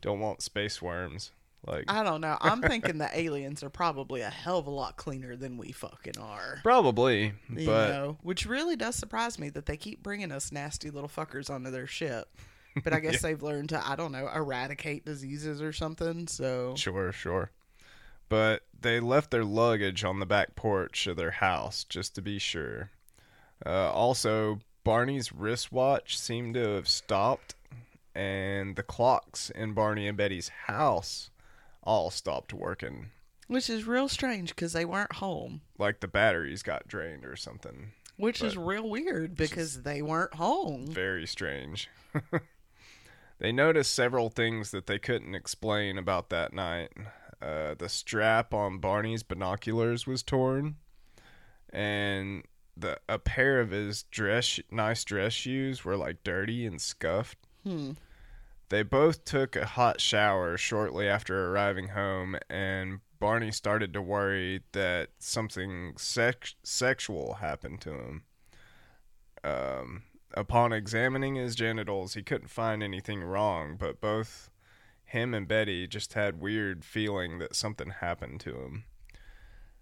don't 0.00 0.20
want 0.20 0.42
space 0.42 0.80
worms. 0.80 1.32
Like 1.68 1.84
I 1.88 2.02
don't 2.02 2.20
know. 2.20 2.36
I'm 2.40 2.62
thinking 2.62 2.98
the 2.98 3.10
aliens 3.18 3.62
are 3.62 3.70
probably 3.70 4.22
a 4.22 4.30
hell 4.30 4.58
of 4.58 4.66
a 4.66 4.70
lot 4.70 4.96
cleaner 4.96 5.36
than 5.36 5.56
we 5.58 5.72
fucking 5.72 6.18
are. 6.18 6.60
probably, 6.62 7.32
You 7.54 7.66
but 7.66 7.88
know, 7.90 8.16
which 8.22 8.46
really 8.46 8.76
does 8.76 8.94
surprise 8.96 9.38
me 9.38 9.50
that 9.50 9.66
they 9.66 9.76
keep 9.76 10.02
bringing 10.02 10.32
us 10.32 10.52
nasty 10.52 10.90
little 10.90 11.08
fuckers 11.08 11.50
onto 11.50 11.70
their 11.70 11.86
ship. 11.86 12.34
But 12.82 12.92
I 12.92 13.00
guess 13.00 13.22
they've 13.22 13.42
learned 13.42 13.70
to, 13.70 13.86
I 13.86 13.96
don't 13.96 14.12
know, 14.12 14.28
eradicate 14.34 15.04
diseases 15.04 15.60
or 15.60 15.72
something. 15.72 16.26
So 16.26 16.74
Sure, 16.76 17.12
sure. 17.12 17.50
But 18.28 18.62
they 18.78 19.00
left 19.00 19.30
their 19.30 19.44
luggage 19.44 20.04
on 20.04 20.20
the 20.20 20.26
back 20.26 20.54
porch 20.54 21.06
of 21.06 21.16
their 21.16 21.30
house 21.30 21.84
just 21.84 22.14
to 22.14 22.22
be 22.22 22.38
sure. 22.38 22.90
Uh, 23.64 23.90
also, 23.90 24.60
Barney's 24.84 25.32
wristwatch 25.32 26.18
seemed 26.18 26.54
to 26.54 26.60
have 26.74 26.88
stopped, 26.88 27.54
and 28.14 28.76
the 28.76 28.82
clocks 28.82 29.50
in 29.50 29.72
Barney 29.72 30.06
and 30.06 30.16
Betty's 30.16 30.48
house 30.66 31.30
all 31.88 32.10
stopped 32.10 32.52
working. 32.52 33.06
Which 33.46 33.70
is 33.70 33.86
real 33.86 34.08
strange 34.08 34.50
because 34.50 34.74
they 34.74 34.84
weren't 34.84 35.14
home. 35.14 35.62
Like 35.78 36.00
the 36.00 36.06
batteries 36.06 36.62
got 36.62 36.86
drained 36.86 37.24
or 37.24 37.34
something. 37.34 37.92
Which 38.18 38.42
is 38.42 38.58
real 38.58 38.88
weird 38.88 39.36
because 39.36 39.84
they 39.84 40.02
weren't 40.02 40.34
home. 40.34 40.88
Very 40.88 41.26
strange. 41.26 41.88
they 43.38 43.52
noticed 43.52 43.94
several 43.94 44.28
things 44.28 44.70
that 44.72 44.86
they 44.86 44.98
couldn't 44.98 45.34
explain 45.34 45.96
about 45.96 46.28
that 46.28 46.52
night. 46.52 46.92
Uh, 47.40 47.74
the 47.78 47.88
strap 47.88 48.52
on 48.52 48.80
Barney's 48.80 49.22
binoculars 49.22 50.06
was 50.06 50.22
torn, 50.22 50.76
and 51.70 52.42
the 52.76 52.98
a 53.08 53.18
pair 53.18 53.60
of 53.60 53.70
his 53.70 54.02
dress 54.02 54.58
nice 54.70 55.04
dress 55.04 55.32
shoes 55.32 55.84
were 55.84 55.96
like 55.96 56.24
dirty 56.24 56.66
and 56.66 56.82
scuffed. 56.82 57.38
Hmm. 57.62 57.92
They 58.68 58.82
both 58.82 59.24
took 59.24 59.56
a 59.56 59.66
hot 59.66 60.00
shower 60.00 60.58
shortly 60.58 61.08
after 61.08 61.50
arriving 61.50 61.88
home, 61.88 62.36
and 62.50 63.00
Barney 63.18 63.50
started 63.50 63.92
to 63.94 64.02
worry 64.02 64.62
that 64.72 65.10
something 65.18 65.94
sex- 65.96 66.54
sexual 66.62 67.34
happened 67.34 67.80
to 67.82 67.92
him. 67.92 68.22
Um, 69.42 70.02
upon 70.34 70.72
examining 70.72 71.36
his 71.36 71.54
genitals, 71.54 72.14
he 72.14 72.22
couldn't 72.22 72.48
find 72.48 72.82
anything 72.82 73.22
wrong, 73.22 73.76
but 73.76 74.00
both 74.00 74.50
him 75.04 75.32
and 75.32 75.48
Betty 75.48 75.86
just 75.86 76.12
had 76.12 76.40
weird 76.40 76.84
feeling 76.84 77.38
that 77.38 77.56
something 77.56 77.90
happened 77.90 78.40
to 78.40 78.54
him. 78.54 78.84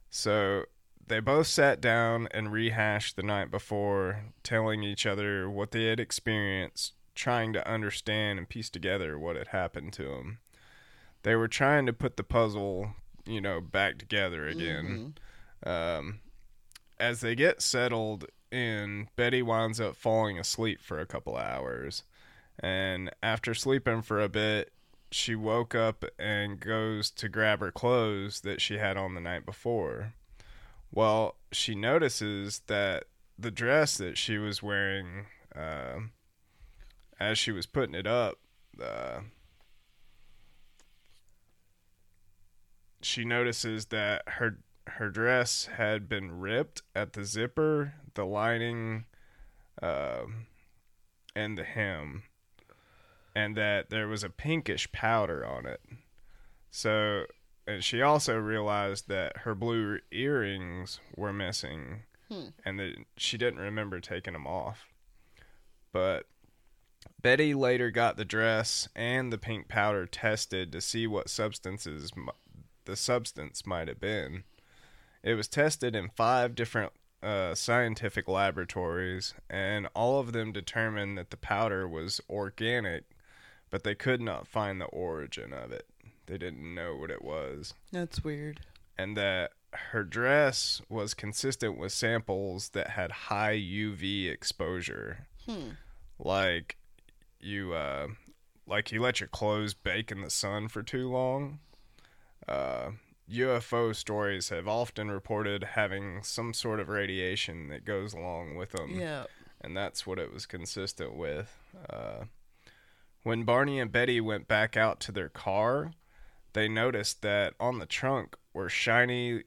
So 0.09 0.67
they 1.05 1.19
both 1.21 1.49
sat 1.49 1.81
down 1.81 2.29
and 2.31 2.53
rehashed 2.53 3.17
the 3.17 3.23
night 3.23 3.51
before, 3.51 4.27
telling 4.45 4.85
each 4.85 5.05
other 5.05 5.51
what 5.51 5.73
they 5.73 5.87
had 5.87 5.99
experienced, 5.99 6.95
trying 7.17 7.53
to 7.55 7.69
understand 7.69 8.39
and 8.39 8.49
piece 8.49 8.71
together 8.71 9.19
what 9.19 9.35
had 9.37 9.49
happened 9.49 9.93
to 9.95 10.13
him. 10.13 10.39
They 11.23 11.35
were 11.35 11.49
trying 11.49 11.87
to 11.87 11.93
put 11.93 12.17
the 12.17 12.23
puzzle, 12.23 12.93
you 13.27 13.41
know, 13.41 13.61
back 13.61 13.99
together 13.99 14.47
again. 14.47 15.15
Um, 15.65 16.21
as 17.01 17.21
they 17.21 17.35
get 17.35 17.61
settled 17.63 18.27
in, 18.53 19.09
Betty 19.17 19.43
winds 19.43 19.81
up 19.81 19.97
falling 19.97 20.39
asleep 20.39 20.81
for 20.81 21.01
a 21.01 21.07
couple 21.07 21.37
hours. 21.37 22.05
And 22.61 23.11
after 23.23 23.55
sleeping 23.55 24.03
for 24.03 24.21
a 24.21 24.29
bit, 24.29 24.73
she 25.11 25.35
woke 25.35 25.75
up 25.75 26.05
and 26.19 26.61
goes 26.61 27.11
to 27.13 27.29
grab 27.29 27.61
her 27.61 27.73
clothes 27.73 28.41
that 28.43 28.61
she 28.61 28.79
had 28.79 28.97
on 28.97 29.15
the 29.15 29.21
night 29.21 29.45
before. 29.45 30.15
Well, 30.93 31.37
she 31.53 31.75
notices 31.75 32.63
that 32.67 33.05
the 33.39 33.51
dress 33.51 33.99
that 33.99 34.17
she 34.17 34.39
was 34.39 34.63
wearing, 34.63 35.27
uh, 35.55 35.99
as 37.19 37.39
she 37.39 37.53
was 37.53 37.67
putting 37.67 37.95
it 37.95 38.07
up, 38.07 38.39
uh, 38.83 39.21
she 43.03 43.25
notices 43.25 43.87
that 43.87 44.23
her 44.27 44.59
her 44.89 45.11
dress 45.11 45.67
had 45.77 46.09
been 46.09 46.39
ripped 46.39 46.83
at 46.95 47.13
the 47.15 47.25
zipper, 47.25 47.95
the 48.15 48.25
lining, 48.25 49.05
um, 49.83 50.47
and 51.35 51.59
the 51.59 51.65
hem, 51.65 52.23
and 53.35 53.57
that 53.57 53.91
there 53.91 54.07
was 54.07 54.23
a 54.23 54.31
pinkish 54.31 54.91
powder 54.93 55.45
on 55.45 55.67
it. 55.67 55.81
So, 56.71 57.25
and 57.67 57.83
she 57.83 58.01
also 58.01 58.37
realized 58.37 59.09
that 59.09 59.39
her 59.39 59.57
blue 59.57 59.99
earrings 60.13 61.01
were 61.17 61.33
missing, 61.33 62.03
Hmm. 62.29 62.49
and 62.65 62.79
that 62.79 62.95
she 63.17 63.37
didn't 63.37 63.59
remember 63.61 63.99
taking 64.01 64.33
them 64.35 64.47
off. 64.47 64.87
But 65.93 66.27
Betty 67.21 67.55
later 67.55 67.91
got 67.91 68.17
the 68.17 68.25
dress 68.25 68.89
and 68.95 69.33
the 69.33 69.39
pink 69.39 69.69
powder 69.69 70.07
tested 70.07 70.73
to 70.73 70.81
see 70.81 71.07
what 71.07 71.29
substances 71.31 72.13
m- 72.17 72.29
the 72.85 72.97
substance 72.97 73.67
might 73.67 73.89
have 73.89 74.01
been. 74.01 74.45
It 75.23 75.35
was 75.35 75.49
tested 75.49 75.97
in 75.97 76.11
five 76.11 76.55
different 76.55 76.93
uh, 77.23 77.55
scientific 77.55 78.29
laboratories, 78.29 79.35
and 79.51 79.89
all 79.95 80.21
of 80.21 80.33
them 80.33 80.53
determined 80.53 81.19
that 81.19 81.31
the 81.31 81.37
powder 81.37 81.89
was 81.89 82.21
organic, 82.31 83.05
but 83.71 83.83
they 83.83 83.95
could 83.95 84.21
not 84.21 84.47
find 84.47 84.81
the 84.81 84.87
origin 84.87 85.53
of 85.53 85.73
it. 85.73 85.87
They 86.27 86.39
didn't 86.39 86.75
know 86.75 86.95
what 86.97 87.11
it 87.11 87.23
was. 87.23 87.75
That's 87.93 88.23
weird. 88.23 88.61
And 88.97 89.17
that 89.17 89.53
her 89.73 90.05
dress 90.05 90.81
was 90.89 91.15
consistent 91.15 91.79
with 91.79 91.93
samples 91.93 92.71
that 92.71 92.91
had 92.91 93.11
high 93.11 93.57
UV 93.57 94.31
exposure. 94.31 95.27
Hmm. 95.47 95.71
Like 96.19 96.77
you 97.41 97.73
uh 97.75 98.09
like 98.67 98.91
you 98.93 99.01
let 99.01 99.21
your 99.21 99.29
clothes 99.29 99.75
bake 99.75 100.11
in 100.11 100.21
the 100.23 100.31
sun 100.31 100.69
for 100.69 100.83
too 100.83 101.09
long. 101.11 101.61
Uh 102.49 102.91
UFO 103.31 103.95
stories 103.95 104.51
have 104.51 104.69
often 104.69 105.11
reported 105.11 105.65
having 105.75 106.23
some 106.23 106.55
sort 106.55 106.79
of 106.79 106.89
radiation 106.89 107.69
that 107.69 107.85
goes 107.85 108.15
along 108.15 108.55
with 108.55 108.71
them 108.71 108.91
Yeah. 109.01 109.25
and 109.61 109.77
that's 109.77 110.07
what 110.07 110.21
it 110.21 110.33
was 110.33 110.47
consistent 110.47 111.17
with. 111.17 111.53
Uh, 111.91 112.25
when 113.25 113.43
Barney 113.43 113.81
and 113.81 113.91
Betty 113.91 114.21
went 114.21 114.47
back 114.47 114.77
out 114.77 115.01
to 115.01 115.11
their 115.13 115.29
car, 115.29 115.91
they 116.53 116.69
noticed 116.69 117.21
that 117.23 117.55
on 117.59 117.81
the 117.81 117.87
trunk 117.87 118.37
were 118.55 118.69
shiny 118.69 119.43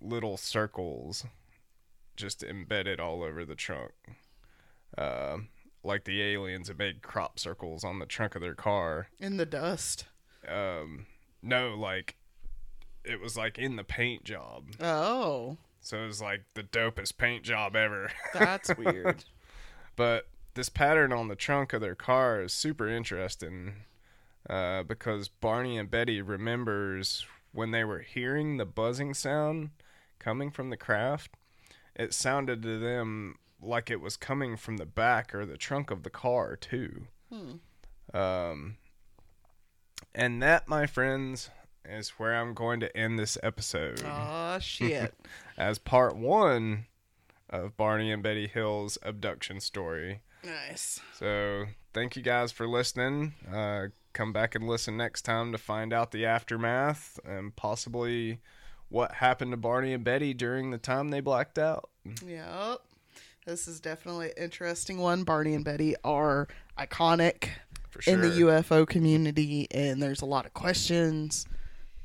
little 0.00 0.36
circles 0.36 1.24
just 2.14 2.44
embedded 2.44 3.00
all 3.00 3.24
over 3.24 3.44
the 3.44 3.56
trunk. 3.56 3.90
Uh, 4.96 5.38
like 5.84 6.04
the 6.04 6.22
aliens 6.22 6.68
had 6.68 6.78
made 6.78 7.02
crop 7.02 7.38
circles 7.38 7.84
on 7.84 7.98
the 7.98 8.06
trunk 8.06 8.34
of 8.34 8.40
their 8.40 8.54
car. 8.54 9.08
In 9.18 9.36
the 9.36 9.46
dust. 9.46 10.06
Um, 10.48 11.06
no, 11.42 11.74
like 11.74 12.16
it 13.04 13.20
was 13.20 13.36
like 13.36 13.58
in 13.58 13.76
the 13.76 13.84
paint 13.84 14.24
job. 14.24 14.64
Oh, 14.80 15.58
So 15.80 15.98
it 16.02 16.06
was 16.06 16.22
like 16.22 16.44
the 16.54 16.62
dopest 16.62 17.18
paint 17.18 17.44
job 17.44 17.76
ever. 17.76 18.10
that's 18.34 18.74
weird. 18.76 19.24
But 19.96 20.26
this 20.54 20.68
pattern 20.68 21.12
on 21.12 21.28
the 21.28 21.36
trunk 21.36 21.72
of 21.72 21.80
their 21.80 21.94
car 21.94 22.42
is 22.42 22.52
super 22.52 22.88
interesting 22.88 23.74
uh, 24.48 24.82
because 24.84 25.28
Barney 25.28 25.76
and 25.78 25.90
Betty 25.90 26.20
remembers 26.22 27.26
when 27.52 27.70
they 27.70 27.84
were 27.84 28.00
hearing 28.00 28.56
the 28.56 28.64
buzzing 28.64 29.14
sound 29.14 29.70
coming 30.18 30.50
from 30.50 30.70
the 30.70 30.76
craft. 30.76 31.32
It 31.94 32.12
sounded 32.12 32.62
to 32.62 32.78
them 32.78 33.36
like 33.64 33.90
it 33.90 34.00
was 34.00 34.16
coming 34.16 34.56
from 34.56 34.76
the 34.76 34.86
back 34.86 35.34
or 35.34 35.44
the 35.46 35.56
trunk 35.56 35.90
of 35.90 36.02
the 36.02 36.10
car 36.10 36.56
too. 36.56 37.06
Hmm. 37.32 38.16
Um, 38.16 38.76
and 40.14 40.42
that, 40.42 40.68
my 40.68 40.86
friends, 40.86 41.50
is 41.84 42.10
where 42.10 42.34
I'm 42.34 42.54
going 42.54 42.80
to 42.80 42.96
end 42.96 43.18
this 43.18 43.36
episode 43.42 44.02
Aw, 44.04 44.58
shit. 44.58 45.14
as 45.58 45.78
part 45.78 46.16
one 46.16 46.86
of 47.50 47.76
Barney 47.76 48.10
and 48.12 48.22
Betty 48.22 48.46
Hill's 48.46 48.98
abduction 49.02 49.60
story. 49.60 50.20
nice. 50.44 51.00
So 51.18 51.66
thank 51.92 52.16
you 52.16 52.22
guys 52.22 52.52
for 52.52 52.66
listening. 52.66 53.34
Uh, 53.52 53.86
come 54.12 54.32
back 54.32 54.54
and 54.54 54.66
listen 54.68 54.96
next 54.96 55.22
time 55.22 55.52
to 55.52 55.58
find 55.58 55.92
out 55.92 56.10
the 56.12 56.24
aftermath 56.24 57.18
and 57.24 57.54
possibly 57.56 58.38
what 58.88 59.14
happened 59.14 59.50
to 59.50 59.56
Barney 59.56 59.92
and 59.92 60.04
Betty 60.04 60.32
during 60.32 60.70
the 60.70 60.78
time 60.78 61.08
they 61.08 61.20
blacked 61.20 61.58
out. 61.58 61.90
Yep. 62.24 62.80
This 63.44 63.68
is 63.68 63.78
definitely 63.80 64.28
an 64.28 64.42
interesting 64.44 64.98
one. 64.98 65.24
Barney 65.24 65.54
and 65.54 65.64
Betty 65.64 65.94
are 66.02 66.48
iconic 66.78 67.48
sure. 68.00 68.14
in 68.14 68.20
the 68.22 68.28
UFO 68.40 68.86
community, 68.86 69.66
and 69.70 70.02
there's 70.02 70.22
a 70.22 70.26
lot 70.26 70.46
of 70.46 70.54
questions. 70.54 71.46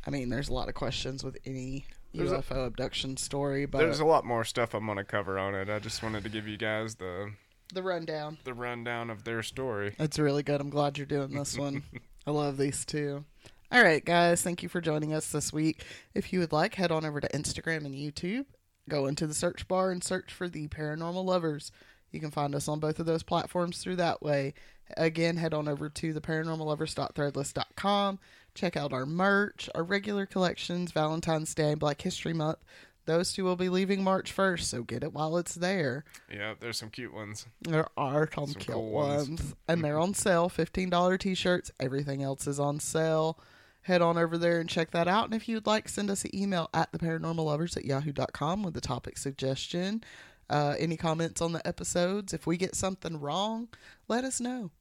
I 0.06 0.10
mean, 0.10 0.30
there's 0.30 0.50
a 0.50 0.54
lot 0.54 0.68
of 0.68 0.76
questions 0.76 1.24
with 1.24 1.38
any 1.46 1.86
There's 2.14 2.32
a- 2.32 2.40
UFO 2.40 2.68
abduction 2.68 3.16
story, 3.16 3.66
but 3.66 3.78
There's 3.80 4.02
a 4.02 4.06
lot 4.06 4.26
more 4.26 4.44
stuff 4.44 4.74
I'm 4.74 4.86
gonna 4.86 5.06
cover 5.06 5.40
on 5.40 5.56
it. 5.56 5.70
I 5.70 5.80
just 5.80 6.04
wanted 6.04 6.24
to 6.24 6.30
give 6.30 6.48
you 6.48 6.58
guys 6.58 6.96
the 6.96 7.32
the 7.74 7.84
rundown. 7.84 8.40
the 8.44 8.54
rundown 8.54 9.10
of 9.10 9.24
their 9.24 9.44
story. 9.44 9.96
It's 10.00 10.20
really 10.20 10.44
good. 10.44 10.60
I'm 10.60 10.70
glad 10.70 10.98
you're 10.98 11.06
doing 11.08 11.32
this 11.32 11.58
one. 11.58 11.84
I 12.28 12.32
love 12.32 12.58
these 12.58 12.84
two. 12.84 13.24
All 13.72 13.84
right, 13.84 14.04
guys. 14.04 14.42
Thank 14.42 14.64
you 14.64 14.68
for 14.70 14.82
joining 14.82 15.14
us 15.14 15.32
this 15.32 15.54
week. 15.54 15.84
If 16.16 16.34
you 16.34 16.40
would 16.40 16.52
like, 16.52 16.76
head 16.76 16.92
on 16.92 17.06
over 17.06 17.22
to 17.22 17.30
Instagram 17.30 17.86
and 17.86 17.94
YouTube. 17.94 18.46
Go 18.90 19.06
into 19.06 19.26
the 19.28 19.34
search 19.34 19.68
bar 19.68 19.92
and 19.92 20.04
search 20.04 20.34
for 20.34 20.50
the 20.50 20.68
Paranormal 20.68 21.24
Lovers. 21.24 21.72
You 22.12 22.20
can 22.20 22.32
find 22.32 22.54
us 22.56 22.68
on 22.68 22.80
both 22.80 23.00
of 23.00 23.06
those 23.06 23.24
platforms 23.24 23.78
through 23.78 23.98
that 23.98 24.22
way. 24.22 24.54
Again, 24.98 25.38
head 25.38 25.54
on 25.54 25.68
over 25.68 25.88
to 25.90 26.12
the 26.14 26.22
paranormallovers.threadless.com. 26.22 28.20
Check 28.56 28.76
out 28.76 28.92
our 28.94 29.06
merch, 29.06 29.70
our 29.76 29.84
regular 29.84 30.26
collections, 30.26 30.92
Valentine's 30.92 31.54
Day, 31.54 31.72
and 31.72 31.80
Black 31.80 32.02
History 32.02 32.34
Month. 32.34 32.58
Those 33.06 33.32
two 33.34 33.44
will 33.44 33.56
be 33.56 33.70
leaving 33.70 34.04
March 34.04 34.36
1st, 34.36 34.62
so 34.64 34.84
get 34.84 35.04
it 35.04 35.14
while 35.14 35.38
it's 35.38 35.56
there. 35.56 36.04
Yeah, 36.32 36.54
there's 36.60 36.78
some 36.78 36.90
cute 36.90 37.14
ones. 37.14 37.48
There 37.62 37.88
are 37.98 38.30
some, 38.34 38.48
Some 38.48 38.54
cute 38.62 38.76
cool 38.76 38.92
ones. 38.92 39.30
ones. 39.30 39.56
and 39.68 39.84
they're 39.84 39.98
on 40.00 40.14
sale. 40.14 40.50
$15 40.50 41.20
t 41.20 41.34
shirts. 41.36 41.72
Everything 41.80 42.22
else 42.22 42.46
is 42.48 42.60
on 42.60 42.80
sale. 42.80 43.40
Head 43.82 44.02
on 44.02 44.18
over 44.18 44.38
there 44.38 44.60
and 44.60 44.70
check 44.70 44.92
that 44.92 45.08
out. 45.08 45.26
And 45.26 45.34
if 45.34 45.48
you'd 45.48 45.66
like, 45.66 45.90
send 45.90 46.12
us 46.12 46.26
an 46.26 46.36
email 46.36 46.70
at 46.74 46.92
the 46.92 47.00
paranormal 47.00 47.46
lovers 47.46 47.78
at 47.78 47.86
yahoo.com 47.86 48.64
with 48.64 48.76
a 48.78 48.82
topic 48.82 49.18
suggestion. 49.18 50.04
Uh, 50.50 50.76
any 50.78 50.98
comments 50.98 51.42
on 51.42 51.54
the 51.54 51.66
episodes? 51.66 52.34
If 52.34 52.46
we 52.46 52.58
get 52.58 52.76
something 52.76 53.20
wrong, 53.20 53.70
let 54.08 54.24
us 54.24 54.42
know. 54.42 54.72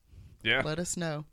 Yeah. 0.43 0.63
Let 0.65 0.79
us 0.79 0.97
know. 0.97 1.25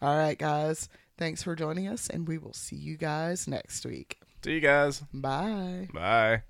All 0.00 0.16
right, 0.16 0.38
guys. 0.38 0.88
Thanks 1.16 1.42
for 1.42 1.54
joining 1.54 1.88
us, 1.88 2.08
and 2.08 2.26
we 2.26 2.38
will 2.38 2.54
see 2.54 2.76
you 2.76 2.96
guys 2.96 3.46
next 3.46 3.84
week. 3.86 4.18
See 4.44 4.54
you 4.54 4.60
guys. 4.60 5.02
Bye. 5.12 5.88
Bye. 5.92 6.42